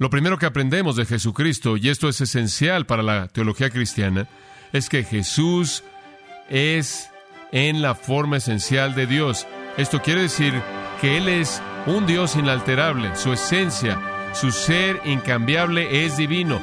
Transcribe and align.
Lo 0.00 0.10
primero 0.10 0.38
que 0.38 0.46
aprendemos 0.46 0.94
de 0.94 1.06
Jesucristo, 1.06 1.76
y 1.76 1.88
esto 1.88 2.08
es 2.08 2.20
esencial 2.20 2.86
para 2.86 3.02
la 3.02 3.26
teología 3.26 3.68
cristiana, 3.68 4.28
es 4.72 4.88
que 4.88 5.02
Jesús 5.02 5.82
es 6.48 7.10
en 7.50 7.82
la 7.82 7.96
forma 7.96 8.36
esencial 8.36 8.94
de 8.94 9.08
Dios. 9.08 9.48
Esto 9.76 10.00
quiere 10.00 10.22
decir 10.22 10.54
que 11.00 11.16
Él 11.16 11.28
es 11.28 11.60
un 11.86 12.06
Dios 12.06 12.36
inalterable, 12.36 13.16
su 13.16 13.32
esencia, 13.32 13.98
su 14.34 14.52
ser 14.52 15.00
incambiable 15.04 16.04
es 16.04 16.16
divino. 16.16 16.60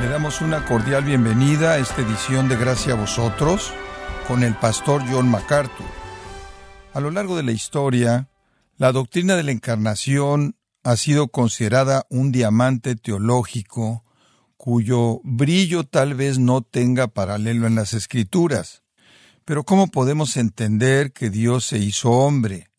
Le 0.00 0.08
damos 0.08 0.40
una 0.40 0.64
cordial 0.64 1.02
bienvenida 1.02 1.72
a 1.72 1.78
esta 1.78 2.02
edición 2.02 2.48
de 2.48 2.54
Gracia 2.54 2.92
a 2.92 2.96
vosotros 2.96 3.74
con 4.28 4.44
el 4.44 4.54
pastor 4.54 5.02
John 5.10 5.28
MacArthur. 5.28 5.86
A 6.92 7.00
lo 7.00 7.10
largo 7.10 7.36
de 7.36 7.42
la 7.42 7.52
historia, 7.52 8.28
la 8.76 8.92
doctrina 8.92 9.36
de 9.36 9.42
la 9.42 9.52
encarnación 9.52 10.56
ha 10.84 10.96
sido 10.96 11.28
considerada 11.28 12.06
un 12.10 12.32
diamante 12.32 12.96
teológico 12.96 14.04
cuyo 14.56 15.20
brillo 15.24 15.84
tal 15.84 16.14
vez 16.14 16.38
no 16.38 16.62
tenga 16.62 17.08
paralelo 17.08 17.66
en 17.66 17.74
las 17.74 17.94
escrituras. 17.94 18.82
Pero 19.44 19.64
¿cómo 19.64 19.88
podemos 19.88 20.36
entender 20.36 21.12
que 21.12 21.30
Dios 21.30 21.64
se 21.64 21.78
hizo 21.78 22.10
hombre? 22.10 22.70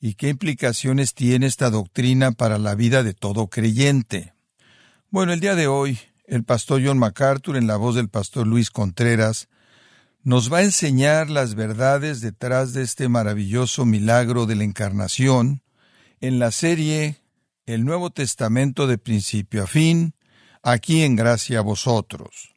¿Y 0.00 0.14
qué 0.14 0.28
implicaciones 0.28 1.14
tiene 1.14 1.46
esta 1.46 1.70
doctrina 1.70 2.32
para 2.32 2.58
la 2.58 2.74
vida 2.74 3.02
de 3.02 3.14
todo 3.14 3.46
creyente? 3.48 4.34
Bueno, 5.10 5.32
el 5.32 5.40
día 5.40 5.54
de 5.54 5.68
hoy, 5.68 5.98
el 6.26 6.42
pastor 6.42 6.82
John 6.84 6.98
MacArthur, 6.98 7.56
en 7.56 7.68
la 7.68 7.76
voz 7.76 7.94
del 7.94 8.08
pastor 8.08 8.46
Luis 8.46 8.70
Contreras, 8.70 9.48
nos 10.24 10.50
va 10.50 10.58
a 10.58 10.62
enseñar 10.62 11.28
las 11.28 11.54
verdades 11.54 12.22
detrás 12.22 12.72
de 12.72 12.82
este 12.82 13.08
maravilloso 13.10 13.84
milagro 13.84 14.46
de 14.46 14.56
la 14.56 14.64
encarnación 14.64 15.62
en 16.20 16.38
la 16.38 16.50
serie 16.50 17.18
El 17.66 17.84
Nuevo 17.84 18.10
Testamento 18.10 18.86
de 18.86 18.96
principio 18.96 19.64
a 19.64 19.66
fin, 19.66 20.14
aquí 20.62 21.02
en 21.02 21.14
gracia 21.14 21.58
a 21.58 21.62
vosotros. 21.62 22.54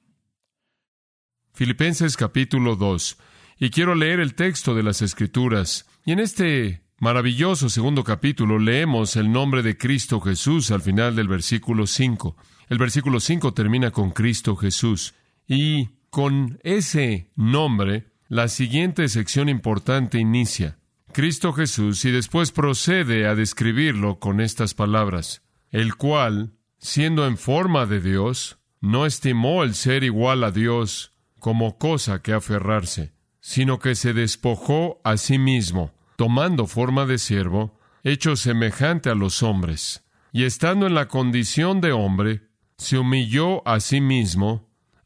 Filipenses 1.53 2.15
capítulo 2.15 2.77
2. 2.77 3.17
Y 3.59 3.69
quiero 3.69 3.95
leer 3.95 4.21
el 4.21 4.35
texto 4.35 4.73
de 4.73 4.83
las 4.83 5.01
Escrituras. 5.01 5.87
Y 6.05 6.13
en 6.13 6.19
este 6.19 6.83
maravilloso 6.99 7.69
segundo 7.69 8.05
capítulo 8.05 8.59
leemos 8.59 9.17
el 9.17 9.29
nombre 9.29 9.61
de 9.61 9.77
Cristo 9.77 10.21
Jesús 10.21 10.71
al 10.71 10.81
final 10.81 11.17
del 11.17 11.27
versículo 11.27 11.85
5. 11.85 12.37
El 12.69 12.77
versículo 12.77 13.19
5 13.19 13.53
termina 13.53 13.91
con 13.91 14.11
Cristo 14.11 14.55
Jesús. 14.55 15.15
Y 15.47 15.96
con 16.17 16.59
ese 16.63 17.29
nombre, 17.35 18.07
la 18.27 18.47
siguiente 18.47 19.07
sección 19.07 19.49
importante 19.49 20.17
inicia. 20.17 20.79
Cristo 21.13 21.53
Jesús 21.53 22.03
y 22.05 22.09
después 22.09 22.51
procede 22.51 23.27
a 23.27 23.35
describirlo 23.35 24.17
con 24.17 24.41
estas 24.41 24.73
palabras, 24.73 25.43
el 25.69 25.95
cual, 25.95 26.53
siendo 26.79 27.27
en 27.27 27.37
forma 27.37 27.85
de 27.85 28.01
Dios, 28.01 28.57
no 28.81 29.05
estimó 29.05 29.61
el 29.61 29.75
ser 29.75 30.03
igual 30.03 30.43
a 30.43 30.49
Dios 30.49 31.13
como 31.37 31.77
cosa 31.77 32.23
que 32.23 32.33
aferrarse, 32.33 33.13
sino 33.39 33.77
que 33.77 33.93
se 33.93 34.13
despojó 34.13 34.99
a 35.03 35.17
sí 35.17 35.37
mismo, 35.37 35.93
tomando 36.15 36.65
forma 36.65 37.05
de 37.05 37.19
siervo, 37.19 37.79
hecho 38.03 38.35
semejante 38.35 39.11
a 39.11 39.13
los 39.13 39.43
hombres, 39.43 40.03
y 40.31 40.45
estando 40.45 40.87
en 40.87 40.95
la 40.95 41.09
condición 41.09 41.79
de 41.79 41.91
hombre, 41.91 42.47
se 42.79 42.97
humilló 42.97 43.61
a 43.67 43.79
sí 43.79 44.01
mismo, 44.01 44.66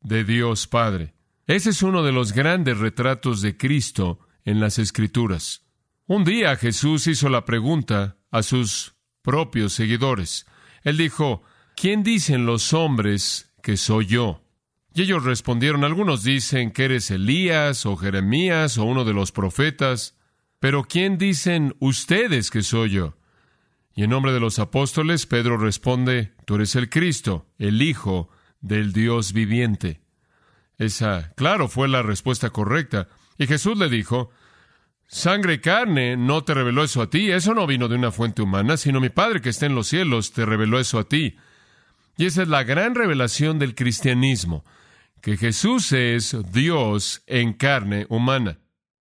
de 0.00 0.24
Dios 0.24 0.66
Padre. 0.66 1.14
Ese 1.46 1.70
es 1.70 1.82
uno 1.82 2.02
de 2.02 2.12
los 2.12 2.32
grandes 2.32 2.78
retratos 2.78 3.42
de 3.42 3.56
Cristo 3.56 4.20
en 4.44 4.60
las 4.60 4.78
Escrituras. 4.78 5.66
Un 6.06 6.24
día 6.24 6.56
Jesús 6.56 7.06
hizo 7.06 7.28
la 7.28 7.44
pregunta 7.44 8.16
a 8.30 8.42
sus 8.42 8.94
propios 9.22 9.72
seguidores. 9.72 10.46
Él 10.82 10.96
dijo, 10.96 11.42
¿quién 11.76 12.02
dicen 12.02 12.46
los 12.46 12.72
hombres 12.72 13.52
que 13.62 13.76
soy 13.76 14.06
yo? 14.06 14.42
Y 14.94 15.02
ellos 15.02 15.24
respondieron, 15.24 15.84
algunos 15.84 16.24
dicen 16.24 16.72
que 16.72 16.84
eres 16.84 17.10
Elías 17.10 17.86
o 17.86 17.96
Jeremías 17.96 18.76
o 18.78 18.84
uno 18.84 19.04
de 19.04 19.12
los 19.12 19.30
profetas, 19.30 20.16
pero 20.58 20.84
¿quién 20.84 21.16
dicen 21.16 21.76
ustedes 21.78 22.50
que 22.50 22.62
soy 22.62 22.90
yo? 22.90 23.16
Y 23.94 24.04
en 24.04 24.10
nombre 24.10 24.32
de 24.32 24.40
los 24.40 24.58
apóstoles, 24.58 25.26
Pedro 25.26 25.58
responde, 25.58 26.32
tú 26.44 26.56
eres 26.56 26.74
el 26.74 26.88
Cristo, 26.88 27.46
el 27.58 27.82
Hijo 27.82 28.30
del 28.60 28.92
Dios 28.92 29.32
viviente. 29.32 30.00
Esa, 30.78 31.32
claro, 31.36 31.68
fue 31.68 31.88
la 31.88 32.02
respuesta 32.02 32.50
correcta. 32.50 33.08
Y 33.38 33.46
Jesús 33.46 33.76
le 33.78 33.88
dijo, 33.88 34.30
Sangre 35.06 35.54
y 35.54 35.58
carne 35.58 36.16
no 36.16 36.44
te 36.44 36.54
reveló 36.54 36.84
eso 36.84 37.02
a 37.02 37.10
ti, 37.10 37.30
eso 37.30 37.52
no 37.52 37.66
vino 37.66 37.88
de 37.88 37.96
una 37.96 38.12
fuente 38.12 38.42
humana, 38.42 38.76
sino 38.76 39.00
mi 39.00 39.08
Padre 39.08 39.40
que 39.40 39.48
está 39.48 39.66
en 39.66 39.74
los 39.74 39.88
cielos 39.88 40.32
te 40.32 40.46
reveló 40.46 40.78
eso 40.78 40.98
a 40.98 41.08
ti. 41.08 41.36
Y 42.16 42.26
esa 42.26 42.42
es 42.42 42.48
la 42.48 42.62
gran 42.62 42.94
revelación 42.94 43.58
del 43.58 43.74
cristianismo, 43.74 44.64
que 45.20 45.36
Jesús 45.36 45.92
es 45.92 46.36
Dios 46.52 47.22
en 47.26 47.54
carne 47.54 48.06
humana. 48.08 48.58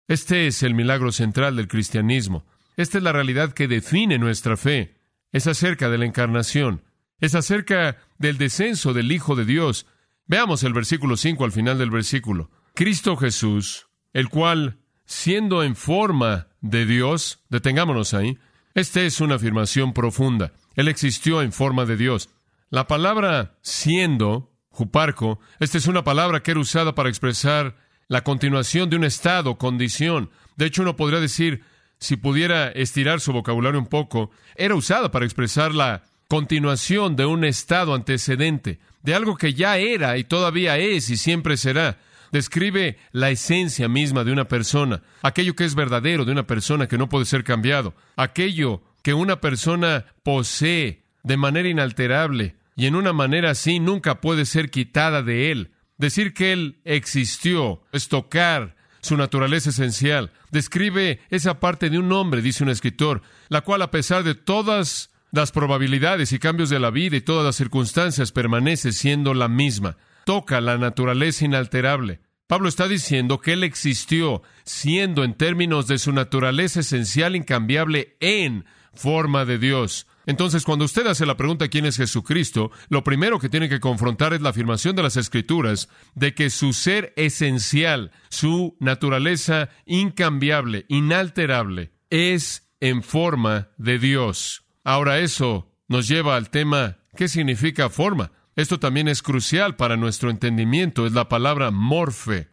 Este 0.06 0.46
es 0.46 0.62
el 0.62 0.74
milagro 0.74 1.10
central 1.10 1.56
del 1.56 1.68
cristianismo. 1.68 2.46
Esta 2.76 2.98
es 2.98 3.04
la 3.04 3.12
realidad 3.12 3.52
que 3.52 3.68
define 3.68 4.18
nuestra 4.18 4.56
fe. 4.56 4.94
Es 5.32 5.46
acerca 5.46 5.90
de 5.90 5.98
la 5.98 6.06
encarnación 6.06 6.82
es 7.20 7.34
acerca 7.34 7.98
del 8.18 8.38
descenso 8.38 8.92
del 8.92 9.12
Hijo 9.12 9.34
de 9.34 9.44
Dios. 9.44 9.86
Veamos 10.26 10.62
el 10.62 10.72
versículo 10.72 11.16
5 11.16 11.44
al 11.44 11.52
final 11.52 11.78
del 11.78 11.90
versículo. 11.90 12.50
Cristo 12.74 13.16
Jesús, 13.16 13.88
el 14.12 14.28
cual, 14.28 14.78
siendo 15.04 15.62
en 15.62 15.74
forma 15.74 16.48
de 16.60 16.86
Dios, 16.86 17.44
detengámonos 17.48 18.14
ahí, 18.14 18.38
esta 18.74 19.00
es 19.00 19.20
una 19.20 19.36
afirmación 19.36 19.92
profunda. 19.92 20.52
Él 20.76 20.88
existió 20.88 21.42
en 21.42 21.52
forma 21.52 21.84
de 21.84 21.96
Dios. 21.96 22.30
La 22.70 22.86
palabra 22.86 23.58
siendo, 23.62 24.52
juparco, 24.68 25.40
esta 25.58 25.78
es 25.78 25.86
una 25.86 26.04
palabra 26.04 26.42
que 26.42 26.52
era 26.52 26.60
usada 26.60 26.94
para 26.94 27.08
expresar 27.08 27.76
la 28.06 28.22
continuación 28.22 28.88
de 28.90 28.96
un 28.96 29.04
estado, 29.04 29.58
condición. 29.58 30.30
De 30.56 30.66
hecho, 30.66 30.82
uno 30.82 30.96
podría 30.96 31.20
decir, 31.20 31.64
si 31.98 32.16
pudiera 32.16 32.68
estirar 32.68 33.20
su 33.20 33.32
vocabulario 33.32 33.80
un 33.80 33.86
poco, 33.86 34.30
era 34.54 34.74
usada 34.74 35.10
para 35.10 35.24
expresar 35.24 35.74
la 35.74 36.04
continuación 36.28 37.16
de 37.16 37.24
un 37.24 37.42
estado 37.44 37.94
antecedente, 37.94 38.78
de 39.02 39.14
algo 39.14 39.36
que 39.36 39.54
ya 39.54 39.78
era 39.78 40.18
y 40.18 40.24
todavía 40.24 40.76
es 40.76 41.08
y 41.08 41.16
siempre 41.16 41.56
será. 41.56 41.98
Describe 42.30 42.98
la 43.12 43.30
esencia 43.30 43.88
misma 43.88 44.24
de 44.24 44.32
una 44.32 44.46
persona, 44.46 45.02
aquello 45.22 45.56
que 45.56 45.64
es 45.64 45.74
verdadero 45.74 46.26
de 46.26 46.32
una 46.32 46.46
persona 46.46 46.86
que 46.86 46.98
no 46.98 47.08
puede 47.08 47.24
ser 47.24 47.44
cambiado, 47.44 47.94
aquello 48.16 48.82
que 49.02 49.14
una 49.14 49.40
persona 49.40 50.04
posee 50.22 51.02
de 51.22 51.36
manera 51.38 51.70
inalterable 51.70 52.56
y 52.76 52.86
en 52.86 52.94
una 52.94 53.14
manera 53.14 53.50
así 53.50 53.80
nunca 53.80 54.20
puede 54.20 54.44
ser 54.44 54.70
quitada 54.70 55.22
de 55.22 55.50
él. 55.50 55.72
Decir 55.96 56.34
que 56.34 56.52
él 56.52 56.80
existió 56.84 57.82
es 57.90 58.08
tocar 58.08 58.76
su 59.00 59.16
naturaleza 59.16 59.70
esencial. 59.70 60.30
Describe 60.50 61.20
esa 61.30 61.58
parte 61.58 61.88
de 61.88 61.98
un 61.98 62.12
hombre, 62.12 62.42
dice 62.42 62.62
un 62.62 62.70
escritor, 62.70 63.22
la 63.48 63.62
cual 63.62 63.80
a 63.80 63.90
pesar 63.90 64.24
de 64.24 64.34
todas 64.34 65.10
las 65.30 65.52
probabilidades 65.52 66.32
y 66.32 66.38
cambios 66.38 66.70
de 66.70 66.78
la 66.78 66.90
vida 66.90 67.16
y 67.16 67.20
todas 67.20 67.44
las 67.44 67.56
circunstancias 67.56 68.32
permanece 68.32 68.92
siendo 68.92 69.34
la 69.34 69.48
misma. 69.48 69.96
Toca 70.24 70.60
la 70.60 70.78
naturaleza 70.78 71.44
inalterable. 71.44 72.20
Pablo 72.46 72.68
está 72.68 72.88
diciendo 72.88 73.40
que 73.40 73.52
Él 73.52 73.62
existió 73.62 74.42
siendo 74.64 75.22
en 75.22 75.34
términos 75.34 75.86
de 75.86 75.98
su 75.98 76.12
naturaleza 76.12 76.80
esencial 76.80 77.36
incambiable 77.36 78.16
en 78.20 78.64
forma 78.94 79.44
de 79.44 79.58
Dios. 79.58 80.06
Entonces, 80.24 80.64
cuando 80.64 80.84
usted 80.84 81.06
hace 81.06 81.24
la 81.24 81.36
pregunta 81.36 81.68
quién 81.68 81.86
es 81.86 81.96
Jesucristo, 81.96 82.70
lo 82.88 83.04
primero 83.04 83.38
que 83.38 83.48
tiene 83.48 83.68
que 83.68 83.80
confrontar 83.80 84.34
es 84.34 84.42
la 84.42 84.50
afirmación 84.50 84.96
de 84.96 85.02
las 85.02 85.16
Escrituras 85.16 85.88
de 86.14 86.34
que 86.34 86.50
su 86.50 86.72
ser 86.72 87.14
esencial, 87.16 88.12
su 88.28 88.76
naturaleza 88.78 89.70
incambiable, 89.86 90.84
inalterable, 90.88 91.92
es 92.10 92.68
en 92.80 93.02
forma 93.02 93.68
de 93.78 93.98
Dios. 93.98 94.67
Ahora 94.88 95.18
eso 95.18 95.70
nos 95.86 96.08
lleva 96.08 96.34
al 96.34 96.48
tema, 96.48 96.96
¿qué 97.14 97.28
significa 97.28 97.90
forma? 97.90 98.32
Esto 98.56 98.80
también 98.80 99.06
es 99.06 99.20
crucial 99.20 99.76
para 99.76 99.98
nuestro 99.98 100.30
entendimiento, 100.30 101.06
es 101.06 101.12
la 101.12 101.28
palabra 101.28 101.70
morfe. 101.70 102.48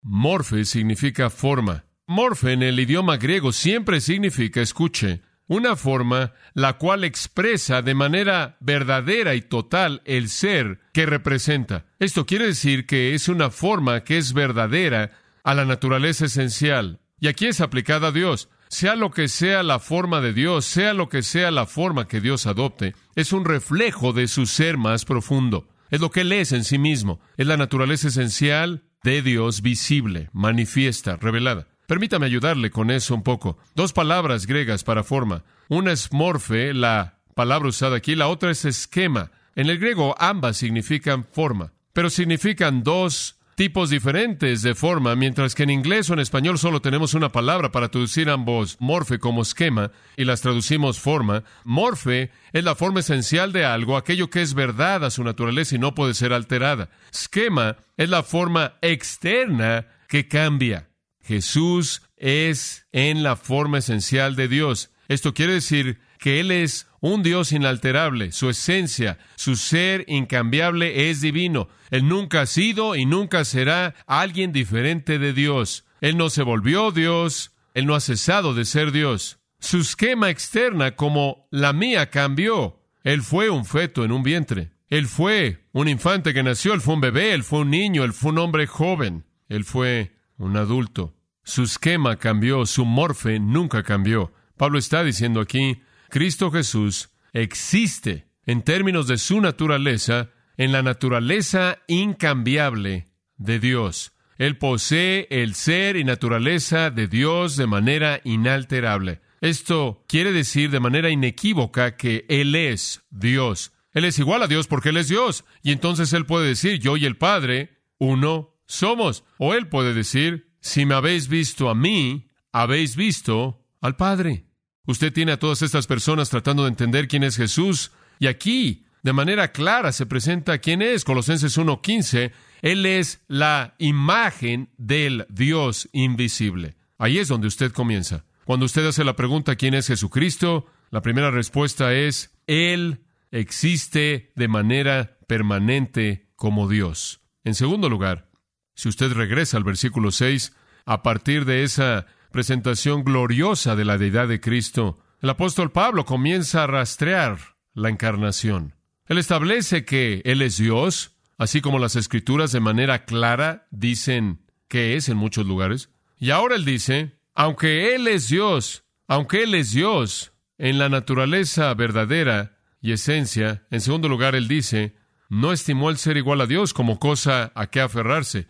Morfe 0.00 0.64
significa 0.66 1.30
forma. 1.30 1.86
Morfe 2.06 2.52
en 2.52 2.62
el 2.62 2.78
idioma 2.78 3.16
griego 3.16 3.50
siempre 3.50 4.00
significa, 4.00 4.60
escuche, 4.60 5.22
una 5.48 5.74
forma 5.74 6.32
la 6.54 6.74
cual 6.74 7.02
expresa 7.02 7.82
de 7.82 7.96
manera 7.96 8.56
verdadera 8.60 9.34
y 9.34 9.40
total 9.40 10.00
el 10.04 10.28
ser 10.28 10.78
que 10.92 11.06
representa. 11.06 11.86
Esto 11.98 12.24
quiere 12.24 12.46
decir 12.46 12.86
que 12.86 13.14
es 13.14 13.26
una 13.26 13.50
forma 13.50 14.04
que 14.04 14.16
es 14.16 14.32
verdadera 14.32 15.10
a 15.42 15.54
la 15.54 15.64
naturaleza 15.64 16.26
esencial. 16.26 17.00
Y 17.18 17.26
aquí 17.26 17.46
es 17.46 17.60
aplicada 17.60 18.08
a 18.08 18.12
Dios. 18.12 18.48
Sea 18.70 18.94
lo 18.94 19.10
que 19.10 19.26
sea 19.26 19.64
la 19.64 19.80
forma 19.80 20.20
de 20.20 20.32
Dios, 20.32 20.64
sea 20.64 20.94
lo 20.94 21.08
que 21.08 21.24
sea 21.24 21.50
la 21.50 21.66
forma 21.66 22.06
que 22.06 22.20
Dios 22.20 22.46
adopte, 22.46 22.94
es 23.16 23.32
un 23.32 23.44
reflejo 23.44 24.12
de 24.12 24.28
su 24.28 24.46
ser 24.46 24.78
más 24.78 25.04
profundo. 25.04 25.68
Es 25.90 26.00
lo 26.00 26.12
que 26.12 26.20
Él 26.20 26.30
es 26.30 26.52
en 26.52 26.62
sí 26.62 26.78
mismo. 26.78 27.18
Es 27.36 27.48
la 27.48 27.56
naturaleza 27.56 28.08
esencial 28.08 28.84
de 29.02 29.22
Dios 29.22 29.60
visible, 29.60 30.30
manifiesta, 30.32 31.16
revelada. 31.16 31.66
Permítame 31.88 32.26
ayudarle 32.26 32.70
con 32.70 32.92
eso 32.92 33.12
un 33.12 33.24
poco. 33.24 33.58
Dos 33.74 33.92
palabras 33.92 34.46
griegas 34.46 34.84
para 34.84 35.02
forma. 35.02 35.42
Una 35.68 35.90
es 35.90 36.12
morfe, 36.12 36.72
la 36.72 37.18
palabra 37.34 37.70
usada 37.70 37.96
aquí, 37.96 38.14
la 38.14 38.28
otra 38.28 38.52
es 38.52 38.64
esquema. 38.64 39.32
En 39.56 39.68
el 39.68 39.80
griego 39.80 40.14
ambas 40.16 40.58
significan 40.58 41.24
forma, 41.24 41.72
pero 41.92 42.08
significan 42.08 42.84
dos 42.84 43.39
tipos 43.60 43.90
diferentes 43.90 44.62
de 44.62 44.74
forma, 44.74 45.14
mientras 45.16 45.54
que 45.54 45.64
en 45.64 45.68
inglés 45.68 46.08
o 46.08 46.14
en 46.14 46.20
español 46.20 46.58
solo 46.58 46.80
tenemos 46.80 47.12
una 47.12 47.30
palabra 47.30 47.70
para 47.70 47.90
traducir 47.90 48.30
ambos 48.30 48.78
morfe 48.80 49.18
como 49.18 49.42
esquema 49.42 49.92
y 50.16 50.24
las 50.24 50.40
traducimos 50.40 50.98
forma. 50.98 51.44
Morfe 51.64 52.30
es 52.54 52.64
la 52.64 52.74
forma 52.74 53.00
esencial 53.00 53.52
de 53.52 53.66
algo, 53.66 53.98
aquello 53.98 54.30
que 54.30 54.40
es 54.40 54.54
verdad 54.54 55.04
a 55.04 55.10
su 55.10 55.22
naturaleza 55.24 55.74
y 55.74 55.78
no 55.78 55.94
puede 55.94 56.14
ser 56.14 56.32
alterada. 56.32 56.88
Esquema 57.12 57.76
es 57.98 58.08
la 58.08 58.22
forma 58.22 58.78
externa 58.80 59.88
que 60.08 60.26
cambia. 60.26 60.88
Jesús 61.22 62.00
es 62.16 62.86
en 62.92 63.22
la 63.22 63.36
forma 63.36 63.76
esencial 63.76 64.36
de 64.36 64.48
Dios. 64.48 64.90
Esto 65.06 65.34
quiere 65.34 65.52
decir 65.52 66.00
que 66.18 66.40
Él 66.40 66.50
es 66.50 66.86
un 67.00 67.22
Dios 67.22 67.52
inalterable, 67.52 68.32
su 68.32 68.50
esencia, 68.50 69.18
su 69.36 69.56
ser 69.56 70.04
incambiable 70.06 71.10
es 71.10 71.20
divino. 71.20 71.68
Él 71.90 72.06
nunca 72.06 72.42
ha 72.42 72.46
sido 72.46 72.94
y 72.94 73.06
nunca 73.06 73.44
será 73.44 73.94
alguien 74.06 74.52
diferente 74.52 75.18
de 75.18 75.32
Dios. 75.32 75.84
Él 76.00 76.16
no 76.16 76.30
se 76.30 76.42
volvió 76.42 76.92
Dios, 76.92 77.52
Él 77.74 77.86
no 77.86 77.94
ha 77.94 78.00
cesado 78.00 78.54
de 78.54 78.64
ser 78.64 78.92
Dios. 78.92 79.38
Su 79.58 79.78
esquema 79.78 80.30
externa 80.30 80.96
como 80.96 81.46
la 81.50 81.72
mía 81.72 82.10
cambió. 82.10 82.80
Él 83.02 83.22
fue 83.22 83.50
un 83.50 83.64
feto 83.64 84.04
en 84.04 84.12
un 84.12 84.22
vientre. 84.22 84.72
Él 84.88 85.06
fue 85.06 85.64
un 85.72 85.88
infante 85.88 86.34
que 86.34 86.42
nació, 86.42 86.74
él 86.74 86.80
fue 86.80 86.94
un 86.94 87.00
bebé, 87.00 87.32
él 87.32 87.44
fue 87.44 87.60
un 87.60 87.70
niño, 87.70 88.02
él 88.02 88.12
fue 88.12 88.32
un 88.32 88.38
hombre 88.38 88.66
joven, 88.66 89.24
él 89.48 89.64
fue 89.64 90.12
un 90.36 90.56
adulto. 90.56 91.14
Su 91.44 91.62
esquema 91.62 92.16
cambió, 92.16 92.66
su 92.66 92.84
morfe 92.84 93.38
nunca 93.38 93.82
cambió. 93.82 94.32
Pablo 94.56 94.78
está 94.78 95.04
diciendo 95.04 95.40
aquí, 95.40 95.80
Cristo 96.10 96.50
Jesús 96.50 97.10
existe 97.32 98.26
en 98.44 98.62
términos 98.62 99.06
de 99.06 99.16
su 99.16 99.40
naturaleza, 99.40 100.30
en 100.56 100.72
la 100.72 100.82
naturaleza 100.82 101.78
incambiable 101.88 103.06
de 103.36 103.58
Dios. 103.58 104.12
Él 104.36 104.58
posee 104.58 105.26
el 105.30 105.54
ser 105.54 105.96
y 105.96 106.04
naturaleza 106.04 106.90
de 106.90 107.06
Dios 107.06 107.56
de 107.56 107.66
manera 107.66 108.20
inalterable. 108.24 109.20
Esto 109.40 110.04
quiere 110.08 110.32
decir 110.32 110.70
de 110.70 110.80
manera 110.80 111.10
inequívoca 111.10 111.96
que 111.96 112.26
Él 112.28 112.54
es 112.54 113.02
Dios. 113.10 113.72
Él 113.92 114.04
es 114.04 114.18
igual 114.18 114.42
a 114.42 114.46
Dios 114.46 114.66
porque 114.66 114.90
Él 114.90 114.98
es 114.98 115.08
Dios. 115.08 115.44
Y 115.62 115.72
entonces 115.72 116.12
Él 116.12 116.26
puede 116.26 116.48
decir, 116.48 116.78
yo 116.78 116.96
y 116.96 117.06
el 117.06 117.16
Padre, 117.16 117.78
uno 117.98 118.58
somos. 118.66 119.24
O 119.38 119.54
Él 119.54 119.68
puede 119.68 119.94
decir, 119.94 120.54
si 120.60 120.84
me 120.84 120.94
habéis 120.94 121.28
visto 121.28 121.70
a 121.70 121.74
mí, 121.74 122.28
habéis 122.52 122.96
visto 122.96 123.66
al 123.80 123.96
Padre. 123.96 124.49
Usted 124.86 125.12
tiene 125.12 125.32
a 125.32 125.38
todas 125.38 125.62
estas 125.62 125.86
personas 125.86 126.30
tratando 126.30 126.64
de 126.64 126.70
entender 126.70 127.08
quién 127.08 127.22
es 127.22 127.36
Jesús, 127.36 127.92
y 128.18 128.26
aquí, 128.26 128.86
de 129.02 129.12
manera 129.12 129.52
clara, 129.52 129.92
se 129.92 130.06
presenta 130.06 130.58
quién 130.58 130.82
es. 130.82 131.04
Colosenses 131.04 131.56
1.15, 131.58 132.32
Él 132.62 132.86
es 132.86 133.22
la 133.28 133.74
imagen 133.78 134.70
del 134.76 135.26
Dios 135.28 135.88
invisible. 135.92 136.76
Ahí 136.98 137.18
es 137.18 137.28
donde 137.28 137.46
usted 137.46 137.72
comienza. 137.72 138.24
Cuando 138.44 138.66
usted 138.66 138.86
hace 138.86 139.04
la 139.04 139.16
pregunta 139.16 139.56
quién 139.56 139.74
es 139.74 139.86
Jesucristo, 139.86 140.66
la 140.90 141.02
primera 141.02 141.30
respuesta 141.30 141.94
es, 141.94 142.34
Él 142.46 143.00
existe 143.30 144.32
de 144.34 144.48
manera 144.48 145.18
permanente 145.26 146.28
como 146.36 146.68
Dios. 146.68 147.20
En 147.44 147.54
segundo 147.54 147.88
lugar, 147.88 148.28
si 148.74 148.88
usted 148.88 149.12
regresa 149.12 149.56
al 149.56 149.64
versículo 149.64 150.10
6, 150.10 150.52
a 150.84 151.02
partir 151.02 151.44
de 151.44 151.62
esa 151.62 152.06
presentación 152.30 153.04
gloriosa 153.04 153.76
de 153.76 153.84
la 153.84 153.98
deidad 153.98 154.28
de 154.28 154.40
Cristo, 154.40 154.98
el 155.20 155.30
apóstol 155.30 155.72
Pablo 155.72 156.04
comienza 156.04 156.64
a 156.64 156.66
rastrear 156.66 157.38
la 157.74 157.88
encarnación. 157.88 158.74
Él 159.06 159.18
establece 159.18 159.84
que 159.84 160.22
Él 160.24 160.42
es 160.42 160.56
Dios, 160.56 161.16
así 161.38 161.60
como 161.60 161.78
las 161.78 161.96
escrituras 161.96 162.52
de 162.52 162.60
manera 162.60 163.04
clara 163.04 163.66
dicen 163.70 164.42
que 164.68 164.96
es 164.96 165.08
en 165.08 165.16
muchos 165.16 165.46
lugares. 165.46 165.90
Y 166.18 166.30
ahora 166.30 166.56
Él 166.56 166.64
dice, 166.64 167.18
aunque 167.34 167.94
Él 167.94 168.06
es 168.08 168.28
Dios, 168.28 168.84
aunque 169.08 169.42
Él 169.42 169.54
es 169.54 169.72
Dios 169.72 170.32
en 170.58 170.78
la 170.78 170.88
naturaleza 170.88 171.72
verdadera 171.74 172.58
y 172.80 172.92
esencia, 172.92 173.66
en 173.70 173.80
segundo 173.80 174.08
lugar 174.08 174.34
Él 174.34 174.48
dice, 174.48 174.94
no 175.28 175.52
estimó 175.52 175.90
el 175.90 175.98
ser 175.98 176.16
igual 176.16 176.40
a 176.40 176.46
Dios 176.46 176.72
como 176.72 176.98
cosa 176.98 177.52
a 177.54 177.66
que 177.68 177.80
aferrarse, 177.80 178.48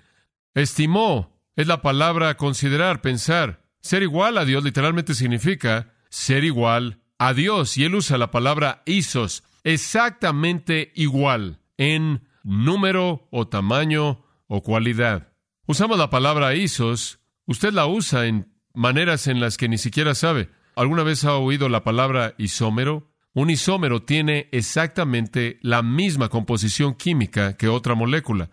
Estimó 0.55 1.41
es 1.55 1.69
la 1.69 1.81
palabra 1.81 2.37
considerar, 2.37 3.01
pensar. 3.03 3.63
Ser 3.81 4.03
igual 4.03 4.39
a 4.39 4.45
Dios 4.45 4.63
literalmente 4.63 5.15
significa 5.15 5.95
ser 6.09 6.45
igual 6.45 7.01
a 7.19 7.35
Dios. 7.35 7.77
Y 7.77 7.85
él 7.85 7.95
usa 7.95 8.19
la 8.19 8.31
palabra 8.31 8.83
isos, 8.87 9.45
exactamente 9.65 10.93
igual 10.95 11.61
en 11.79 12.29
número 12.43 13.29
o 13.31 13.49
tamaño 13.49 14.25
o 14.47 14.63
cualidad. 14.63 15.33
Usamos 15.67 15.99
la 15.99 16.11
palabra 16.11 16.55
isos, 16.55 17.21
usted 17.47 17.73
la 17.73 17.87
usa 17.87 18.27
en 18.27 18.53
maneras 18.75 19.27
en 19.27 19.41
las 19.41 19.57
que 19.57 19.69
ni 19.69 19.79
siquiera 19.79 20.15
sabe. 20.15 20.51
¿Alguna 20.77 21.03
vez 21.03 21.25
ha 21.25 21.37
oído 21.37 21.69
la 21.69 21.85
palabra 21.85 22.35
isómero? 22.39 23.11
Un 23.33 23.51
isómero 23.51 24.03
tiene 24.03 24.49
exactamente 24.51 25.59
la 25.63 25.83
misma 25.83 26.29
composición 26.29 26.95
química 26.95 27.57
que 27.57 27.69
otra 27.69 27.95
molécula. 27.95 28.51